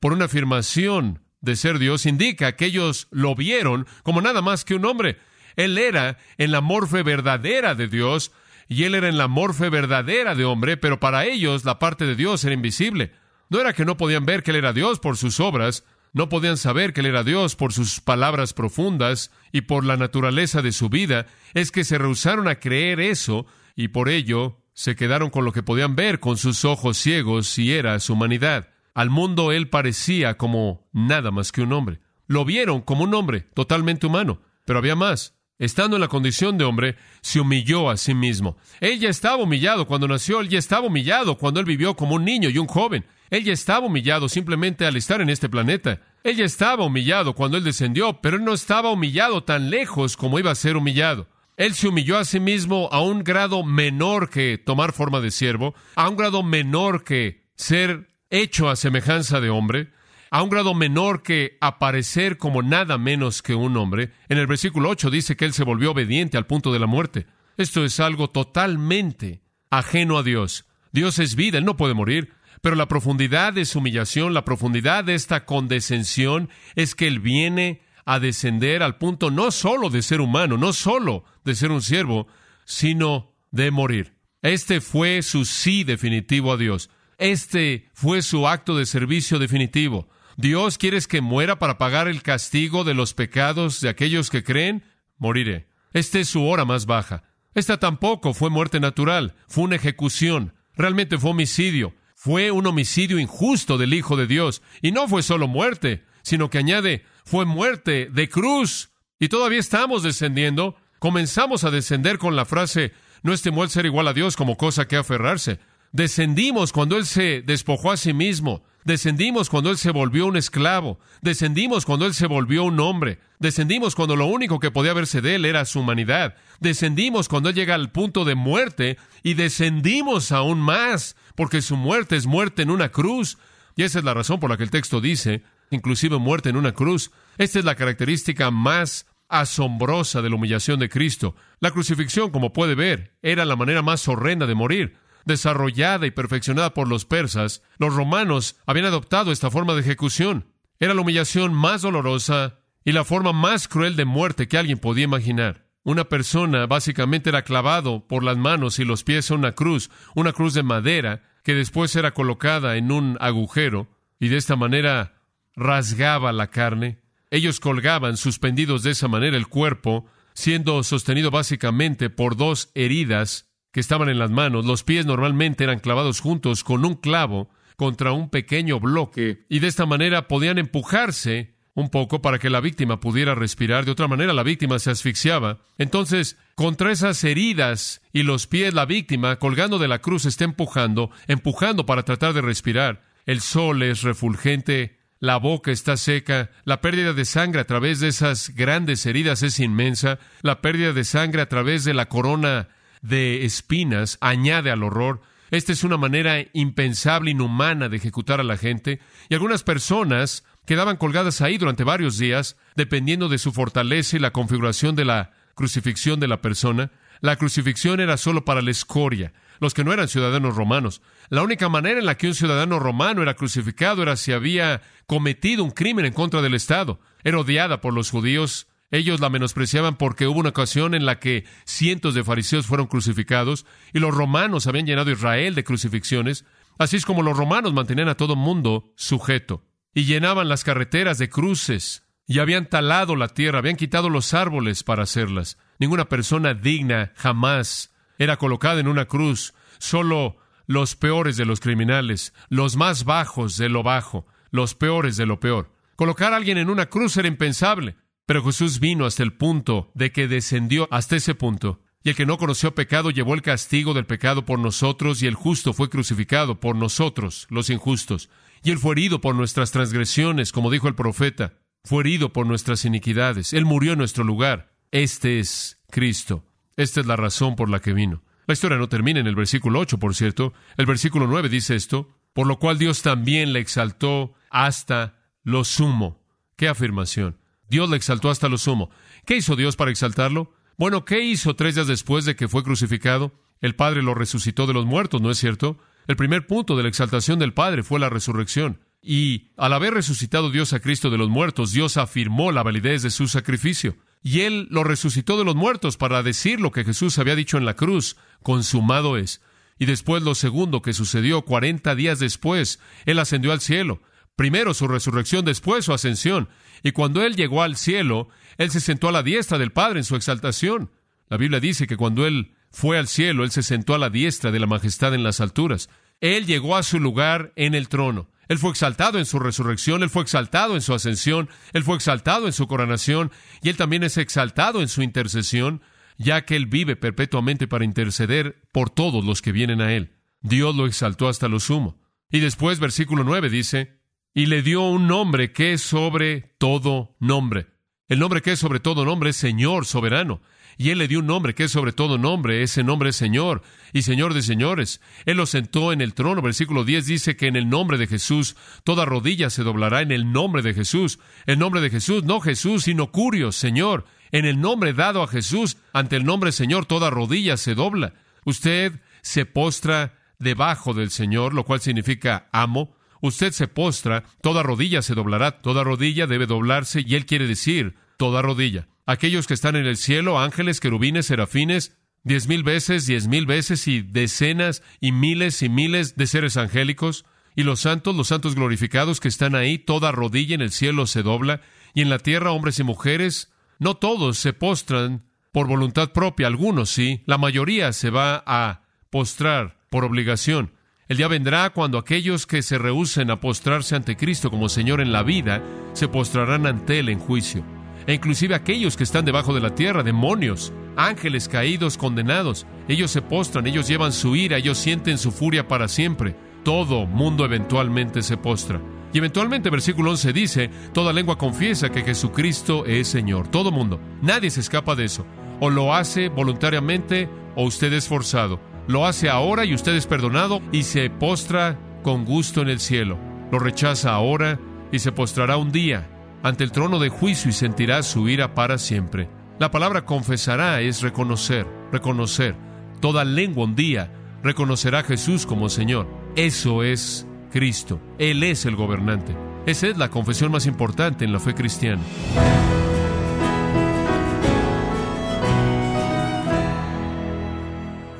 por 0.01 0.11
una 0.11 0.25
afirmación 0.25 1.21
de 1.39 1.55
ser 1.55 1.79
Dios, 1.79 2.05
indica 2.05 2.57
que 2.57 2.65
ellos 2.65 3.07
lo 3.11 3.33
vieron 3.33 3.87
como 4.03 4.19
nada 4.19 4.41
más 4.41 4.65
que 4.65 4.75
un 4.75 4.83
hombre. 4.83 5.19
Él 5.55 5.77
era 5.77 6.17
en 6.37 6.51
la 6.51 6.59
morfe 6.59 7.01
verdadera 7.01 7.75
de 7.75 7.87
Dios, 7.87 8.33
y 8.69 8.83
él 8.83 8.93
era 8.93 9.09
en 9.09 9.17
la 9.17 9.27
morfe 9.27 9.69
verdadera 9.69 10.35
de 10.35 10.45
hombre, 10.45 10.77
pero 10.77 10.99
para 10.99 11.25
ellos 11.25 11.65
la 11.65 11.79
parte 11.79 12.05
de 12.05 12.15
Dios 12.15 12.45
era 12.45 12.53
invisible. 12.53 13.11
No 13.49 13.59
era 13.59 13.73
que 13.73 13.83
no 13.83 13.97
podían 13.97 14.25
ver 14.25 14.43
que 14.43 14.51
él 14.51 14.57
era 14.57 14.73
Dios 14.73 14.99
por 14.99 15.17
sus 15.17 15.39
obras, 15.39 15.83
no 16.13 16.29
podían 16.29 16.55
saber 16.55 16.93
que 16.93 16.99
él 17.01 17.07
era 17.07 17.23
Dios 17.23 17.55
por 17.55 17.73
sus 17.73 17.99
palabras 17.99 18.53
profundas 18.53 19.31
y 19.51 19.61
por 19.61 19.83
la 19.85 19.97
naturaleza 19.97 20.61
de 20.61 20.71
su 20.71 20.87
vida, 20.87 21.25
es 21.55 21.71
que 21.71 21.83
se 21.83 21.97
rehusaron 21.97 22.47
a 22.47 22.59
creer 22.59 22.99
eso 22.99 23.47
y 23.75 23.87
por 23.87 24.07
ello 24.07 24.61
se 24.73 24.95
quedaron 24.95 25.31
con 25.31 25.45
lo 25.45 25.51
que 25.51 25.63
podían 25.63 25.95
ver 25.95 26.19
con 26.19 26.37
sus 26.37 26.63
ojos 26.63 26.97
ciegos 26.97 27.57
y 27.57 27.73
era 27.73 27.99
su 27.99 28.13
humanidad. 28.13 28.69
Al 28.93 29.09
mundo 29.09 29.51
él 29.51 29.69
parecía 29.69 30.37
como 30.37 30.87
nada 30.93 31.31
más 31.31 31.51
que 31.51 31.63
un 31.63 31.73
hombre. 31.73 32.01
Lo 32.27 32.45
vieron 32.45 32.81
como 32.81 33.03
un 33.03 33.15
hombre 33.15 33.47
totalmente 33.55 34.05
humano, 34.05 34.41
pero 34.65 34.77
había 34.77 34.95
más 34.95 35.38
estando 35.59 35.97
en 35.97 36.01
la 36.01 36.07
condición 36.07 36.57
de 36.57 36.63
hombre, 36.63 36.95
se 37.21 37.39
humilló 37.39 37.89
a 37.89 37.97
sí 37.97 38.13
mismo. 38.13 38.57
Él 38.79 38.99
ya 38.99 39.09
estaba 39.09 39.43
humillado 39.43 39.85
cuando 39.85 40.07
nació, 40.07 40.39
él 40.39 40.49
ya 40.49 40.57
estaba 40.57 40.87
humillado 40.87 41.37
cuando 41.37 41.59
él 41.59 41.65
vivió 41.65 41.95
como 41.95 42.15
un 42.15 42.25
niño 42.25 42.49
y 42.49 42.57
un 42.57 42.67
joven. 42.67 43.05
Él 43.29 43.43
ya 43.43 43.53
estaba 43.53 43.85
humillado 43.85 44.27
simplemente 44.29 44.85
al 44.85 44.95
estar 44.95 45.21
en 45.21 45.29
este 45.29 45.49
planeta. 45.49 46.01
Él 46.23 46.37
ya 46.37 46.45
estaba 46.45 46.85
humillado 46.85 47.35
cuando 47.35 47.57
él 47.57 47.63
descendió, 47.63 48.21
pero 48.21 48.37
él 48.37 48.43
no 48.43 48.53
estaba 48.53 48.89
humillado 48.89 49.43
tan 49.43 49.69
lejos 49.69 50.17
como 50.17 50.39
iba 50.39 50.49
a 50.49 50.55
ser 50.55 50.77
humillado. 50.77 51.27
Él 51.57 51.73
se 51.73 51.89
humilló 51.89 52.17
a 52.17 52.25
sí 52.25 52.39
mismo 52.39 52.87
a 52.91 53.01
un 53.01 53.23
grado 53.23 53.63
menor 53.63 54.29
que 54.29 54.57
tomar 54.57 54.93
forma 54.93 55.19
de 55.19 55.29
siervo, 55.29 55.75
a 55.95 56.07
un 56.07 56.15
grado 56.15 56.41
menor 56.41 57.03
que 57.03 57.43
ser 57.55 58.07
hecho 58.29 58.69
a 58.69 58.77
semejanza 58.77 59.41
de 59.41 59.49
hombre, 59.49 59.89
a 60.31 60.43
un 60.43 60.49
grado 60.49 60.73
menor 60.73 61.23
que 61.23 61.57
aparecer 61.61 62.37
como 62.37 62.61
nada 62.61 62.97
menos 62.97 63.41
que 63.41 63.55
un 63.55 63.75
hombre. 63.77 64.11
En 64.27 64.37
el 64.37 64.47
versículo 64.47 64.89
8 64.89 65.09
dice 65.09 65.35
que 65.35 65.45
él 65.45 65.53
se 65.53 65.63
volvió 65.63 65.91
obediente 65.91 66.37
al 66.37 66.45
punto 66.45 66.71
de 66.71 66.79
la 66.79 66.87
muerte. 66.87 67.25
Esto 67.57 67.83
es 67.83 67.99
algo 67.99 68.29
totalmente 68.29 69.41
ajeno 69.69 70.17
a 70.17 70.23
Dios. 70.23 70.65
Dios 70.91 71.19
es 71.19 71.35
vida, 71.35 71.57
él 71.57 71.65
no 71.65 71.77
puede 71.77 71.93
morir. 71.93 72.33
Pero 72.61 72.75
la 72.75 72.87
profundidad 72.87 73.53
de 73.53 73.65
su 73.65 73.79
humillación, 73.79 74.33
la 74.33 74.43
profundidad 74.43 75.03
de 75.03 75.15
esta 75.15 75.45
condescensión 75.45 76.49
es 76.75 76.93
que 76.93 77.07
él 77.07 77.19
viene 77.19 77.81
a 78.05 78.19
descender 78.19 78.83
al 78.83 78.97
punto 78.97 79.31
no 79.31 79.51
solo 79.51 79.89
de 79.89 80.01
ser 80.01 80.19
humano, 80.19 80.57
no 80.57 80.73
solo 80.73 81.23
de 81.45 81.55
ser 81.55 81.71
un 81.71 81.81
siervo, 81.81 82.27
sino 82.65 83.35
de 83.51 83.71
morir. 83.71 84.15
Este 84.41 84.81
fue 84.81 85.21
su 85.21 85.45
sí 85.45 85.83
definitivo 85.83 86.51
a 86.51 86.57
Dios. 86.57 86.89
Este 87.17 87.89
fue 87.93 88.21
su 88.21 88.47
acto 88.47 88.77
de 88.77 88.85
servicio 88.85 89.39
definitivo. 89.39 90.09
Dios 90.41 90.77
quieres 90.77 91.05
que 91.05 91.19
muera 91.19 91.59
para 91.59 91.77
pagar 91.77 92.07
el 92.07 92.23
castigo 92.23 92.85
de 92.85 92.93
los 92.93 93.13
pecados 93.13 93.81
de 93.81 93.89
aquellos 93.89 94.29
que 94.29 94.41
creen, 94.41 94.85
moriré. 95.17 95.67
Esta 95.91 96.17
es 96.17 96.29
su 96.29 96.45
hora 96.45 96.63
más 96.63 96.85
baja. 96.85 97.23
Esta 97.53 97.77
tampoco 97.77 98.33
fue 98.33 98.49
muerte 98.49 98.79
natural, 98.79 99.35
fue 99.49 99.65
una 99.65 99.75
ejecución, 99.75 100.53
realmente 100.77 101.17
fue 101.17 101.31
homicidio, 101.31 101.93
fue 102.15 102.51
un 102.51 102.65
homicidio 102.67 103.19
injusto 103.19 103.77
del 103.77 103.93
Hijo 103.93 104.15
de 104.15 104.27
Dios, 104.27 104.61
y 104.81 104.93
no 104.93 105.09
fue 105.09 105.23
solo 105.23 105.49
muerte, 105.49 106.05
sino 106.21 106.49
que 106.49 106.59
añade, 106.59 107.03
fue 107.25 107.43
muerte 107.43 108.07
de 108.09 108.29
cruz. 108.29 108.91
Y 109.19 109.27
todavía 109.27 109.59
estamos 109.59 110.03
descendiendo, 110.03 110.77
comenzamos 110.99 111.65
a 111.65 111.69
descender 111.69 112.17
con 112.17 112.37
la 112.37 112.45
frase, 112.45 112.93
no 113.23 113.33
estimó 113.33 113.65
el 113.65 113.71
ser 113.71 113.85
igual 113.85 114.07
a 114.07 114.13
Dios 114.13 114.37
como 114.37 114.55
cosa 114.55 114.87
que 114.87 114.95
aferrarse. 114.95 115.59
Descendimos 115.91 116.71
cuando 116.71 116.95
Él 116.95 117.05
se 117.05 117.41
despojó 117.41 117.91
a 117.91 117.97
sí 117.97 118.13
mismo. 118.13 118.63
Descendimos 118.85 119.49
cuando 119.49 119.69
Él 119.69 119.77
se 119.77 119.91
volvió 119.91 120.25
un 120.25 120.37
esclavo. 120.37 120.99
Descendimos 121.21 121.85
cuando 121.85 122.05
Él 122.05 122.13
se 122.13 122.27
volvió 122.27 122.63
un 122.63 122.79
hombre. 122.79 123.19
Descendimos 123.39 123.93
cuando 123.95 124.15
lo 124.15 124.25
único 124.25 124.59
que 124.59 124.71
podía 124.71 124.93
verse 124.93 125.21
de 125.21 125.35
Él 125.35 125.45
era 125.45 125.65
su 125.65 125.81
humanidad. 125.81 126.35
Descendimos 126.59 127.27
cuando 127.27 127.49
Él 127.49 127.55
llega 127.55 127.75
al 127.75 127.91
punto 127.91 128.25
de 128.25 128.35
muerte 128.35 128.97
y 129.21 129.33
descendimos 129.33 130.31
aún 130.31 130.59
más, 130.59 131.15
porque 131.35 131.61
su 131.61 131.75
muerte 131.75 132.15
es 132.15 132.25
muerte 132.25 132.61
en 132.61 132.71
una 132.71 132.89
cruz. 132.89 133.37
Y 133.75 133.83
esa 133.83 133.99
es 133.99 134.05
la 134.05 134.13
razón 134.13 134.39
por 134.39 134.49
la 134.49 134.57
que 134.57 134.63
el 134.63 134.71
texto 134.71 135.01
dice, 135.01 135.43
inclusive 135.71 136.17
muerte 136.17 136.49
en 136.49 136.57
una 136.57 136.71
cruz. 136.71 137.11
Esta 137.37 137.59
es 137.59 137.65
la 137.65 137.75
característica 137.75 138.49
más 138.49 139.05
asombrosa 139.27 140.21
de 140.21 140.29
la 140.29 140.35
humillación 140.35 140.79
de 140.79 140.89
Cristo. 140.89 141.35
La 141.59 141.71
crucifixión, 141.71 142.31
como 142.31 142.53
puede 142.53 142.75
ver, 142.75 143.13
era 143.21 143.45
la 143.45 143.55
manera 143.55 143.81
más 143.81 144.07
horrenda 144.07 144.47
de 144.47 144.55
morir 144.55 144.97
desarrollada 145.25 146.05
y 146.05 146.11
perfeccionada 146.11 146.73
por 146.73 146.87
los 146.87 147.05
persas, 147.05 147.61
los 147.77 147.93
romanos 147.93 148.57
habían 148.65 148.85
adoptado 148.85 149.31
esta 149.31 149.51
forma 149.51 149.73
de 149.73 149.81
ejecución. 149.81 150.53
Era 150.79 150.93
la 150.93 151.01
humillación 151.01 151.53
más 151.53 151.81
dolorosa 151.81 152.59
y 152.85 152.91
la 152.91 153.03
forma 153.03 153.33
más 153.33 153.67
cruel 153.67 153.95
de 153.95 154.05
muerte 154.05 154.47
que 154.47 154.57
alguien 154.57 154.79
podía 154.79 155.03
imaginar. 155.03 155.67
Una 155.83 156.05
persona 156.05 156.67
básicamente 156.67 157.29
era 157.29 157.43
clavado 157.43 158.07
por 158.07 158.23
las 158.23 158.37
manos 158.37 158.79
y 158.79 158.85
los 158.85 159.03
pies 159.03 159.31
a 159.31 159.35
una 159.35 159.53
cruz, 159.53 159.89
una 160.15 160.33
cruz 160.33 160.53
de 160.53 160.63
madera, 160.63 161.23
que 161.43 161.55
después 161.55 161.95
era 161.95 162.13
colocada 162.13 162.77
en 162.77 162.91
un 162.91 163.17
agujero 163.19 163.87
y 164.19 164.27
de 164.27 164.37
esta 164.37 164.55
manera 164.55 165.23
rasgaba 165.55 166.31
la 166.31 166.47
carne. 166.47 166.99
Ellos 167.31 167.59
colgaban 167.59 168.17
suspendidos 168.17 168.83
de 168.83 168.91
esa 168.91 169.07
manera 169.07 169.37
el 169.37 169.47
cuerpo, 169.47 170.05
siendo 170.33 170.83
sostenido 170.83 171.31
básicamente 171.31 172.09
por 172.09 172.35
dos 172.35 172.71
heridas 172.75 173.48
que 173.71 173.79
estaban 173.79 174.09
en 174.09 174.19
las 174.19 174.31
manos. 174.31 174.65
Los 174.65 174.83
pies 174.83 175.05
normalmente 175.05 175.63
eran 175.63 175.79
clavados 175.79 176.19
juntos 176.19 176.63
con 176.63 176.85
un 176.85 176.95
clavo 176.95 177.49
contra 177.75 178.11
un 178.11 178.29
pequeño 178.29 178.79
bloque 178.79 179.45
y 179.49 179.59
de 179.59 179.67
esta 179.67 179.85
manera 179.85 180.27
podían 180.27 180.57
empujarse 180.57 181.55
un 181.75 181.89
poco 181.89 182.21
para 182.21 182.39
que 182.39 182.49
la 182.49 182.59
víctima 182.59 182.99
pudiera 182.99 183.35
respirar. 183.35 183.85
De 183.85 183.91
otra 183.91 184.07
manera, 184.07 184.33
la 184.33 184.43
víctima 184.43 184.79
se 184.79 184.91
asfixiaba. 184.91 185.59
Entonces, 185.77 186.37
contra 186.55 186.91
esas 186.91 187.23
heridas 187.23 188.01
y 188.11 188.23
los 188.23 188.47
pies, 188.47 188.73
la 188.73 188.85
víctima, 188.85 189.37
colgando 189.37 189.79
de 189.79 189.87
la 189.87 189.99
cruz, 189.99 190.25
está 190.25 190.43
empujando, 190.43 191.09
empujando 191.27 191.85
para 191.85 192.03
tratar 192.03 192.33
de 192.33 192.41
respirar. 192.41 193.03
El 193.25 193.41
sol 193.41 193.81
es 193.83 194.01
refulgente, 194.01 194.99
la 195.19 195.37
boca 195.37 195.71
está 195.71 195.97
seca, 195.97 196.49
la 196.65 196.81
pérdida 196.81 197.13
de 197.13 197.25
sangre 197.25 197.61
a 197.61 197.67
través 197.67 197.99
de 197.99 198.07
esas 198.07 198.49
grandes 198.55 199.05
heridas 199.05 199.43
es 199.43 199.59
inmensa, 199.59 200.19
la 200.41 200.61
pérdida 200.61 200.93
de 200.93 201.03
sangre 201.03 201.41
a 201.41 201.49
través 201.49 201.83
de 201.83 201.93
la 201.93 202.09
corona 202.09 202.69
de 203.01 203.45
espinas 203.45 204.17
añade 204.21 204.71
al 204.71 204.83
horror. 204.83 205.21
Esta 205.51 205.71
es 205.71 205.83
una 205.83 205.97
manera 205.97 206.37
impensable, 206.53 207.31
inhumana 207.31 207.89
de 207.89 207.97
ejecutar 207.97 208.39
a 208.39 208.43
la 208.43 208.57
gente. 208.57 208.99
Y 209.29 209.33
algunas 209.33 209.63
personas 209.63 210.43
quedaban 210.65 210.97
colgadas 210.97 211.41
ahí 211.41 211.57
durante 211.57 211.83
varios 211.83 212.17
días, 212.17 212.55
dependiendo 212.75 213.29
de 213.29 213.39
su 213.39 213.51
fortaleza 213.51 214.15
y 214.15 214.19
la 214.19 214.31
configuración 214.31 214.95
de 214.95 215.05
la 215.05 215.31
crucifixión 215.55 216.19
de 216.19 216.27
la 216.27 216.41
persona. 216.41 216.91
La 217.21 217.35
crucifixión 217.35 217.99
era 217.99 218.15
solo 218.17 218.45
para 218.45 218.61
la 218.61 218.71
escoria, 218.71 219.33
los 219.59 219.73
que 219.73 219.83
no 219.83 219.91
eran 219.91 220.07
ciudadanos 220.07 220.55
romanos. 220.55 221.01
La 221.29 221.41
única 221.41 221.67
manera 221.67 221.99
en 221.99 222.05
la 222.05 222.15
que 222.15 222.27
un 222.27 222.35
ciudadano 222.35 222.79
romano 222.79 223.21
era 223.21 223.33
crucificado 223.33 224.03
era 224.03 224.15
si 224.15 224.31
había 224.31 224.81
cometido 225.05 225.63
un 225.63 225.71
crimen 225.71 226.05
en 226.05 226.13
contra 226.13 226.41
del 226.41 226.53
Estado. 226.53 227.01
Era 227.23 227.39
odiada 227.39 227.81
por 227.81 227.93
los 227.93 228.09
judíos, 228.09 228.67
ellos 228.91 229.19
la 229.19 229.29
menospreciaban 229.29 229.97
porque 229.97 230.27
hubo 230.27 230.39
una 230.39 230.49
ocasión 230.49 230.95
en 230.95 231.05
la 231.05 231.19
que 231.19 231.45
cientos 231.65 232.15
de 232.15 232.23
fariseos 232.23 232.65
fueron 232.65 232.87
crucificados 232.87 233.65
y 233.93 233.99
los 233.99 234.13
romanos 234.13 234.67
habían 234.67 234.85
llenado 234.85 235.11
Israel 235.11 235.55
de 235.55 235.63
crucifixiones. 235.63 236.45
Así 236.77 236.97
es 236.97 237.05
como 237.05 237.21
los 237.21 237.37
romanos 237.37 237.73
mantenían 237.73 238.09
a 238.09 238.17
todo 238.17 238.35
mundo 238.35 238.91
sujeto 238.95 239.63
y 239.93 240.05
llenaban 240.05 240.49
las 240.49 240.63
carreteras 240.63 241.17
de 241.17 241.29
cruces 241.29 242.03
y 242.25 242.39
habían 242.39 242.67
talado 242.67 243.15
la 243.15 243.27
tierra, 243.29 243.59
habían 243.59 243.75
quitado 243.75 244.09
los 244.09 244.33
árboles 244.33 244.83
para 244.83 245.03
hacerlas. 245.03 245.57
Ninguna 245.79 246.09
persona 246.09 246.53
digna 246.53 247.11
jamás 247.15 247.93
era 248.17 248.37
colocada 248.37 248.79
en 248.79 248.87
una 248.87 249.05
cruz, 249.05 249.53
solo 249.79 250.37
los 250.67 250.95
peores 250.95 251.37
de 251.37 251.45
los 251.45 251.59
criminales, 251.59 252.33
los 252.49 252.75
más 252.75 253.03
bajos 253.03 253.57
de 253.57 253.69
lo 253.69 253.81
bajo, 253.81 254.27
los 254.51 254.75
peores 254.75 255.17
de 255.17 255.25
lo 255.25 255.39
peor. 255.39 255.73
Colocar 255.95 256.33
a 256.33 256.35
alguien 256.37 256.57
en 256.57 256.69
una 256.69 256.87
cruz 256.87 257.17
era 257.17 257.27
impensable. 257.27 257.95
Pero 258.29 258.43
Jesús 258.43 258.79
vino 258.79 259.07
hasta 259.07 259.23
el 259.23 259.33
punto 259.33 259.89
de 259.95 260.11
que 260.11 260.27
descendió 260.27 260.87
hasta 260.91 261.15
ese 261.15 261.33
punto. 261.33 261.81
Y 262.03 262.09
el 262.09 262.15
que 262.15 262.27
no 262.27 262.37
conoció 262.37 262.75
pecado 262.75 263.09
llevó 263.09 263.33
el 263.33 263.41
castigo 263.41 263.95
del 263.95 264.05
pecado 264.05 264.45
por 264.45 264.59
nosotros, 264.59 265.23
y 265.23 265.25
el 265.25 265.33
justo 265.33 265.73
fue 265.73 265.89
crucificado 265.89 266.59
por 266.59 266.75
nosotros, 266.75 267.47
los 267.49 267.71
injustos. 267.71 268.29
Y 268.61 268.69
él 268.69 268.77
fue 268.77 268.91
herido 268.91 269.19
por 269.19 269.33
nuestras 269.33 269.71
transgresiones, 269.71 270.51
como 270.51 270.69
dijo 270.69 270.87
el 270.87 270.93
profeta. 270.93 271.55
Fue 271.83 272.01
herido 272.01 272.31
por 272.31 272.45
nuestras 272.45 272.85
iniquidades. 272.85 273.51
Él 273.51 273.65
murió 273.65 273.93
en 273.93 273.97
nuestro 273.97 274.23
lugar. 274.23 274.75
Este 274.91 275.39
es 275.39 275.81
Cristo. 275.89 276.45
Esta 276.77 276.99
es 276.99 277.07
la 277.07 277.15
razón 277.15 277.55
por 277.55 277.67
la 277.67 277.79
que 277.79 277.93
vino. 277.93 278.21
La 278.45 278.53
historia 278.53 278.77
no 278.77 278.89
termina 278.89 279.21
en 279.21 279.25
el 279.25 279.33
versículo 279.33 279.79
8, 279.79 279.97
por 279.97 280.13
cierto. 280.13 280.53
El 280.77 280.85
versículo 280.85 281.25
9 281.25 281.49
dice 281.49 281.75
esto, 281.75 282.15
por 282.33 282.45
lo 282.45 282.59
cual 282.59 282.77
Dios 282.77 283.01
también 283.01 283.53
le 283.53 283.59
exaltó 283.59 284.35
hasta 284.51 285.15
lo 285.41 285.63
sumo. 285.63 286.21
¡Qué 286.57 286.67
afirmación! 286.67 287.39
Dios 287.69 287.89
le 287.89 287.97
exaltó 287.97 288.29
hasta 288.29 288.49
lo 288.49 288.57
sumo. 288.57 288.89
¿Qué 289.25 289.37
hizo 289.37 289.55
Dios 289.55 289.75
para 289.75 289.91
exaltarlo? 289.91 290.53
Bueno, 290.77 291.05
¿qué 291.05 291.21
hizo 291.23 291.55
tres 291.55 291.75
días 291.75 291.87
después 291.87 292.25
de 292.25 292.35
que 292.35 292.47
fue 292.47 292.63
crucificado? 292.63 293.33
El 293.61 293.75
Padre 293.75 294.01
lo 294.01 294.13
resucitó 294.13 294.65
de 294.65 294.73
los 294.73 294.85
muertos, 294.85 295.21
¿no 295.21 295.29
es 295.29 295.37
cierto? 295.37 295.77
El 296.07 296.15
primer 296.15 296.47
punto 296.47 296.75
de 296.75 296.83
la 296.83 296.89
exaltación 296.89 297.37
del 297.37 297.53
Padre 297.53 297.83
fue 297.83 297.99
la 297.99 298.09
resurrección. 298.09 298.79
Y 299.01 299.51
al 299.57 299.73
haber 299.73 299.93
resucitado 299.93 300.49
Dios 300.49 300.73
a 300.73 300.79
Cristo 300.79 301.09
de 301.09 301.17
los 301.17 301.29
muertos, 301.29 301.71
Dios 301.71 301.97
afirmó 301.97 302.51
la 302.51 302.63
validez 302.63 303.01
de 303.03 303.11
su 303.11 303.27
sacrificio. 303.27 303.97
Y 304.21 304.41
Él 304.41 304.67
lo 304.71 304.83
resucitó 304.83 305.37
de 305.37 305.45
los 305.45 305.55
muertos 305.55 305.97
para 305.97 306.23
decir 306.23 306.59
lo 306.59 306.71
que 306.71 306.83
Jesús 306.83 307.19
había 307.19 307.35
dicho 307.35 307.57
en 307.57 307.65
la 307.65 307.75
cruz, 307.75 308.17
consumado 308.41 309.17
es. 309.17 309.41
Y 309.77 309.85
después 309.85 310.23
lo 310.23 310.35
segundo 310.35 310.81
que 310.81 310.93
sucedió 310.93 311.43
cuarenta 311.43 311.95
días 311.95 312.19
después, 312.19 312.79
Él 313.05 313.19
ascendió 313.19 313.53
al 313.53 313.61
cielo. 313.61 314.01
Primero 314.39 314.73
su 314.73 314.87
resurrección, 314.87 315.43
después 315.43 315.83
su 315.83 315.91
ascensión. 315.91 316.47
Y 316.81 316.93
cuando 316.93 317.23
Él 317.23 317.35
llegó 317.35 317.61
al 317.61 317.75
cielo, 317.75 318.29
Él 318.57 318.71
se 318.71 318.79
sentó 318.79 319.09
a 319.09 319.11
la 319.11 319.21
diestra 319.21 319.57
del 319.57 319.73
Padre 319.73 319.99
en 319.99 320.05
su 320.05 320.15
exaltación. 320.15 320.91
La 321.27 321.35
Biblia 321.35 321.59
dice 321.59 321.87
que 321.87 321.97
cuando 321.97 322.25
Él 322.25 322.53
fue 322.71 322.97
al 322.97 323.09
cielo, 323.09 323.43
Él 323.43 323.51
se 323.51 323.63
sentó 323.63 323.95
a 323.95 323.97
la 323.97 324.09
diestra 324.09 324.51
de 324.51 324.59
la 324.61 324.65
majestad 324.65 325.13
en 325.13 325.23
las 325.23 325.41
alturas. 325.41 325.89
Él 326.21 326.45
llegó 326.45 326.77
a 326.77 326.83
su 326.83 327.01
lugar 327.01 327.51
en 327.57 327.75
el 327.75 327.89
trono. 327.89 328.29
Él 328.47 328.59
fue 328.59 328.69
exaltado 328.69 329.19
en 329.19 329.25
su 329.25 329.39
resurrección, 329.39 330.03
Él 330.03 330.09
fue 330.09 330.21
exaltado 330.21 330.75
en 330.75 330.81
su 330.81 330.93
ascensión, 330.93 331.49
Él 331.73 331.83
fue 331.83 331.97
exaltado 331.97 332.47
en 332.47 332.53
su 332.53 332.65
coronación, 332.65 333.33
y 333.61 333.67
Él 333.67 333.75
también 333.75 334.03
es 334.03 334.15
exaltado 334.15 334.81
en 334.81 334.87
su 334.87 335.01
intercesión, 335.01 335.81
ya 336.17 336.45
que 336.45 336.55
Él 336.55 336.65
vive 336.65 336.95
perpetuamente 336.95 337.67
para 337.67 337.83
interceder 337.83 338.61
por 338.71 338.89
todos 338.89 339.25
los 339.25 339.41
que 339.41 339.51
vienen 339.51 339.81
a 339.81 339.91
Él. 339.91 340.13
Dios 340.39 340.77
lo 340.77 340.85
exaltó 340.85 341.27
hasta 341.27 341.49
lo 341.49 341.59
sumo. 341.59 341.99
Y 342.31 342.39
después, 342.39 342.79
versículo 342.79 343.25
9 343.25 343.49
dice, 343.49 343.98
y 344.33 344.45
le 344.45 344.61
dio 344.61 344.83
un 344.83 345.07
nombre 345.07 345.51
que 345.51 345.73
es 345.73 345.81
sobre 345.81 346.53
todo 346.57 347.15
nombre. 347.19 347.67
El 348.07 348.19
nombre 348.19 348.41
que 348.41 348.53
es 348.53 348.59
sobre 348.59 348.79
todo 348.79 349.05
nombre 349.05 349.31
es 349.31 349.37
Señor 349.37 349.85
soberano. 349.85 350.41
Y 350.77 350.91
Él 350.91 350.99
le 350.99 351.09
dio 351.09 351.19
un 351.19 351.27
nombre 351.27 351.53
que 351.53 351.65
es 351.65 351.71
sobre 351.71 351.91
todo 351.91 352.17
nombre. 352.17 352.63
Ese 352.63 352.83
nombre 352.83 353.09
es 353.09 353.17
Señor 353.17 353.63
y 353.91 354.03
Señor 354.03 354.33
de 354.33 354.41
señores. 354.41 355.01
Él 355.25 355.35
lo 355.35 355.45
sentó 355.45 355.91
en 355.91 355.99
el 355.99 356.13
trono. 356.13 356.41
Versículo 356.41 356.85
10 356.85 357.05
dice 357.05 357.35
que 357.35 357.47
en 357.47 357.57
el 357.57 357.67
nombre 357.67 357.97
de 357.97 358.07
Jesús 358.07 358.55
toda 358.85 359.03
rodilla 359.03 359.49
se 359.49 359.63
doblará 359.63 360.01
en 360.01 360.11
el 360.11 360.31
nombre 360.31 360.61
de 360.61 360.73
Jesús. 360.73 361.19
El 361.45 361.59
nombre 361.59 361.81
de 361.81 361.89
Jesús, 361.89 362.23
no 362.23 362.39
Jesús, 362.39 362.83
sino 362.83 363.11
Curios, 363.11 363.57
Señor. 363.57 364.05
En 364.31 364.45
el 364.45 364.61
nombre 364.61 364.93
dado 364.93 365.21
a 365.21 365.27
Jesús, 365.27 365.77
ante 365.91 366.15
el 366.15 366.23
nombre 366.23 366.53
Señor, 366.53 366.85
toda 366.85 367.09
rodilla 367.09 367.57
se 367.57 367.75
dobla. 367.75 368.13
Usted 368.45 369.01
se 369.21 369.45
postra 369.45 370.17
debajo 370.39 370.93
del 370.93 371.09
Señor, 371.09 371.53
lo 371.53 371.65
cual 371.65 371.81
significa 371.81 372.47
amo. 372.53 372.95
Usted 373.21 373.51
se 373.51 373.67
postra, 373.67 374.23
toda 374.41 374.63
rodilla 374.63 375.01
se 375.01 375.15
doblará, 375.15 375.61
toda 375.61 375.83
rodilla 375.83 376.27
debe 376.27 376.45
doblarse, 376.45 377.03
y 377.05 377.15
Él 377.15 377.25
quiere 377.25 377.47
decir 377.47 377.95
toda 378.17 378.41
rodilla. 378.41 378.87
Aquellos 379.05 379.47
que 379.47 379.53
están 379.53 379.75
en 379.75 379.85
el 379.85 379.97
cielo, 379.97 380.39
ángeles, 380.39 380.79
querubines, 380.79 381.25
serafines, 381.25 381.97
diez 382.23 382.47
mil 382.47 382.63
veces, 382.63 383.05
diez 383.05 383.27
mil 383.27 383.45
veces 383.45 383.87
y 383.87 384.01
decenas 384.01 384.83
y 384.99 385.11
miles 385.11 385.61
y 385.63 385.69
miles 385.69 386.15
de 386.15 386.27
seres 386.27 386.57
angélicos. 386.57 387.25
Y 387.55 387.63
los 387.63 387.81
santos, 387.81 388.15
los 388.15 388.27
santos 388.27 388.55
glorificados 388.55 389.19
que 389.19 389.27
están 389.27 389.55
ahí, 389.55 389.77
toda 389.77 390.11
rodilla 390.11 390.55
en 390.55 390.61
el 390.61 390.71
cielo 390.71 391.07
se 391.07 391.23
dobla, 391.23 391.61
y 391.93 392.01
en 392.01 392.09
la 392.09 392.19
tierra 392.19 392.51
hombres 392.51 392.79
y 392.79 392.83
mujeres, 392.83 393.51
no 393.79 393.95
todos 393.95 394.37
se 394.37 394.53
postran 394.53 395.25
por 395.51 395.67
voluntad 395.67 396.11
propia, 396.11 396.47
algunos 396.47 396.89
sí, 396.89 397.23
la 397.25 397.37
mayoría 397.37 397.91
se 397.91 398.11
va 398.11 398.43
a 398.45 398.83
postrar 399.09 399.79
por 399.89 400.05
obligación. 400.05 400.71
El 401.09 401.17
día 401.17 401.27
vendrá 401.27 401.71
cuando 401.71 401.97
aquellos 401.97 402.45
que 402.45 402.61
se 402.61 402.77
rehúsen 402.77 403.31
a 403.31 403.39
postrarse 403.39 403.95
ante 403.95 404.15
Cristo 404.15 404.51
como 404.51 404.69
Señor 404.69 405.01
en 405.01 405.11
la 405.11 405.23
vida, 405.23 405.59
se 405.93 406.07
postrarán 406.07 406.67
ante 406.67 406.99
Él 406.99 407.09
en 407.09 407.17
juicio. 407.17 407.63
E 408.05 408.13
inclusive 408.13 408.53
aquellos 408.53 408.95
que 408.95 409.05
están 409.05 409.25
debajo 409.25 409.55
de 409.55 409.59
la 409.59 409.73
tierra, 409.73 410.03
demonios, 410.03 410.71
ángeles 410.95 411.47
caídos, 411.49 411.97
condenados, 411.97 412.67
ellos 412.87 413.09
se 413.09 413.23
postran, 413.23 413.65
ellos 413.65 413.87
llevan 413.87 414.13
su 414.13 414.35
ira, 414.35 414.57
ellos 414.57 414.77
sienten 414.77 415.17
su 415.17 415.31
furia 415.31 415.67
para 415.67 415.87
siempre. 415.87 416.35
Todo 416.63 417.07
mundo 417.07 417.43
eventualmente 417.43 418.21
se 418.21 418.37
postra. 418.37 418.79
Y 419.11 419.17
eventualmente, 419.17 419.71
versículo 419.71 420.11
11 420.11 420.31
dice, 420.31 420.69
toda 420.93 421.11
lengua 421.11 421.39
confiesa 421.39 421.89
que 421.89 422.03
Jesucristo 422.03 422.85
es 422.85 423.07
Señor. 423.07 423.47
Todo 423.47 423.71
mundo. 423.71 423.99
Nadie 424.21 424.51
se 424.51 424.59
escapa 424.59 424.93
de 424.93 425.05
eso. 425.05 425.25
O 425.59 425.71
lo 425.71 425.91
hace 425.95 426.29
voluntariamente 426.29 427.27
o 427.55 427.63
usted 427.63 427.91
es 427.93 428.07
forzado. 428.07 428.68
Lo 428.89 429.05
hace 429.05 429.29
ahora 429.29 429.65
y 429.65 429.75
usted 429.75 429.93
es 429.93 430.07
perdonado 430.07 430.61
y 430.71 430.81
se 430.81 431.11
postra 431.11 431.77
con 432.01 432.25
gusto 432.25 432.63
en 432.63 432.69
el 432.69 432.79
cielo. 432.79 433.19
Lo 433.51 433.59
rechaza 433.59 434.13
ahora 434.13 434.59
y 434.91 434.97
se 434.97 435.11
postrará 435.11 435.57
un 435.57 435.71
día 435.71 436.09
ante 436.41 436.63
el 436.63 436.71
trono 436.71 436.97
de 436.97 437.09
juicio 437.09 437.51
y 437.51 437.53
sentirá 437.53 438.01
su 438.01 438.27
ira 438.27 438.55
para 438.55 438.79
siempre. 438.79 439.29
La 439.59 439.69
palabra 439.69 440.05
confesará 440.05 440.81
es 440.81 441.03
reconocer, 441.03 441.67
reconocer. 441.91 442.55
Toda 442.99 443.25
lengua 443.25 443.65
un 443.65 443.75
día 443.75 444.11
reconocerá 444.41 445.01
a 445.01 445.03
Jesús 445.03 445.45
como 445.45 445.69
Señor. 445.69 446.07
Eso 446.35 446.81
es 446.81 447.27
Cristo. 447.51 448.01
Él 448.17 448.41
es 448.41 448.65
el 448.65 448.75
gobernante. 448.75 449.37
Esa 449.67 449.85
es 449.85 449.99
la 449.99 450.09
confesión 450.09 450.51
más 450.51 450.65
importante 450.65 451.25
en 451.25 451.31
la 451.31 451.39
fe 451.39 451.53
cristiana. 451.53 452.01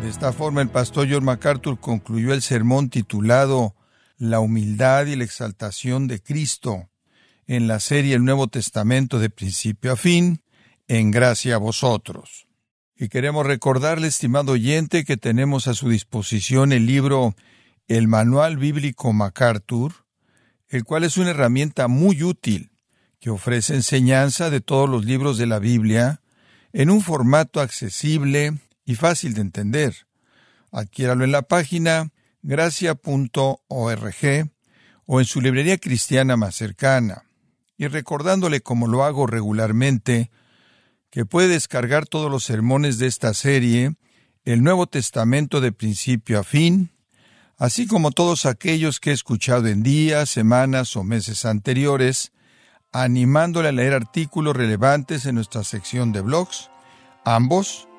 De 0.02 0.08
esta 0.08 0.32
forma, 0.32 0.62
el 0.62 0.70
pastor 0.70 1.08
John 1.12 1.26
MacArthur 1.26 1.78
concluyó 1.78 2.34
el 2.34 2.42
sermón 2.42 2.90
titulado 2.90 3.76
La 4.18 4.40
humildad 4.40 5.08
y 5.08 5.18
la 5.18 5.26
exaltación 5.26 6.08
de 6.08 6.22
Cristo 6.22 6.90
en 7.48 7.68
la 7.68 7.82
serie 7.82 8.16
El 8.16 8.24
Nuevo 8.24 8.48
Testamento 8.48 9.20
de 9.20 9.30
principio 9.30 9.92
a 9.92 9.96
fin, 9.98 10.42
en 10.88 11.12
gracia 11.12 11.56
a 11.56 11.58
vosotros. 11.58 12.48
Y 12.96 13.10
queremos 13.10 13.46
recordarle, 13.46 14.08
estimado 14.08 14.54
oyente, 14.54 15.04
que 15.04 15.18
tenemos 15.18 15.68
a 15.68 15.74
su 15.74 15.90
disposición 15.90 16.72
el 16.72 16.86
libro 16.86 17.36
el 17.90 18.08
Manual 18.08 18.58
Bíblico 18.58 19.12
MacArthur, 19.12 20.06
el 20.70 20.86
cual 20.86 21.04
es 21.04 21.18
una 21.18 21.32
herramienta 21.32 21.90
muy 21.90 22.24
útil 22.24 22.72
que 23.20 23.32
ofrece 23.32 23.76
enseñanza 23.76 24.50
de 24.50 24.62
todos 24.62 24.90
los 24.90 25.04
libros 25.04 25.38
de 25.38 25.48
la 25.48 25.60
Biblia 25.60 26.22
en 26.72 26.90
un 26.90 27.02
formato 27.02 27.60
accesible 27.60 28.60
y 28.90 28.96
fácil 28.96 29.36
de 29.36 29.42
entender. 29.42 30.08
Adquiéralo 30.72 31.24
en 31.24 31.32
la 31.32 31.44
página 31.44 32.10
gracia.org 32.42 33.60
o 35.06 35.20
en 35.20 35.26
su 35.28 35.42
librería 35.42 35.78
cristiana 35.78 36.38
más 36.38 36.56
cercana. 36.56 37.22
Y 37.78 37.86
recordándole, 37.86 38.62
como 38.62 38.88
lo 38.88 39.04
hago 39.04 39.28
regularmente, 39.28 40.32
que 41.12 41.24
puede 41.24 41.50
descargar 41.50 42.08
todos 42.08 42.32
los 42.32 42.44
sermones 42.44 42.98
de 42.98 43.06
esta 43.06 43.36
serie, 43.36 43.94
el 44.44 44.64
Nuevo 44.64 44.88
Testamento 44.88 45.62
de 45.62 45.72
principio 45.72 46.40
a 46.40 46.44
fin, 46.44 46.90
así 47.58 47.86
como 47.86 48.10
todos 48.10 48.48
aquellos 48.48 49.00
que 49.00 49.12
he 49.12 49.14
escuchado 49.14 49.68
en 49.68 49.84
días, 49.84 50.32
semanas 50.32 50.96
o 50.96 51.04
meses 51.04 51.46
anteriores, 51.46 52.32
animándole 52.92 53.70
a 53.70 53.72
leer 53.72 53.94
artículos 53.94 54.58
relevantes 54.58 55.28
en 55.28 55.36
nuestra 55.36 55.64
sección 55.64 56.12
de 56.12 56.22
blogs, 56.22 56.72
ambos 57.24 57.89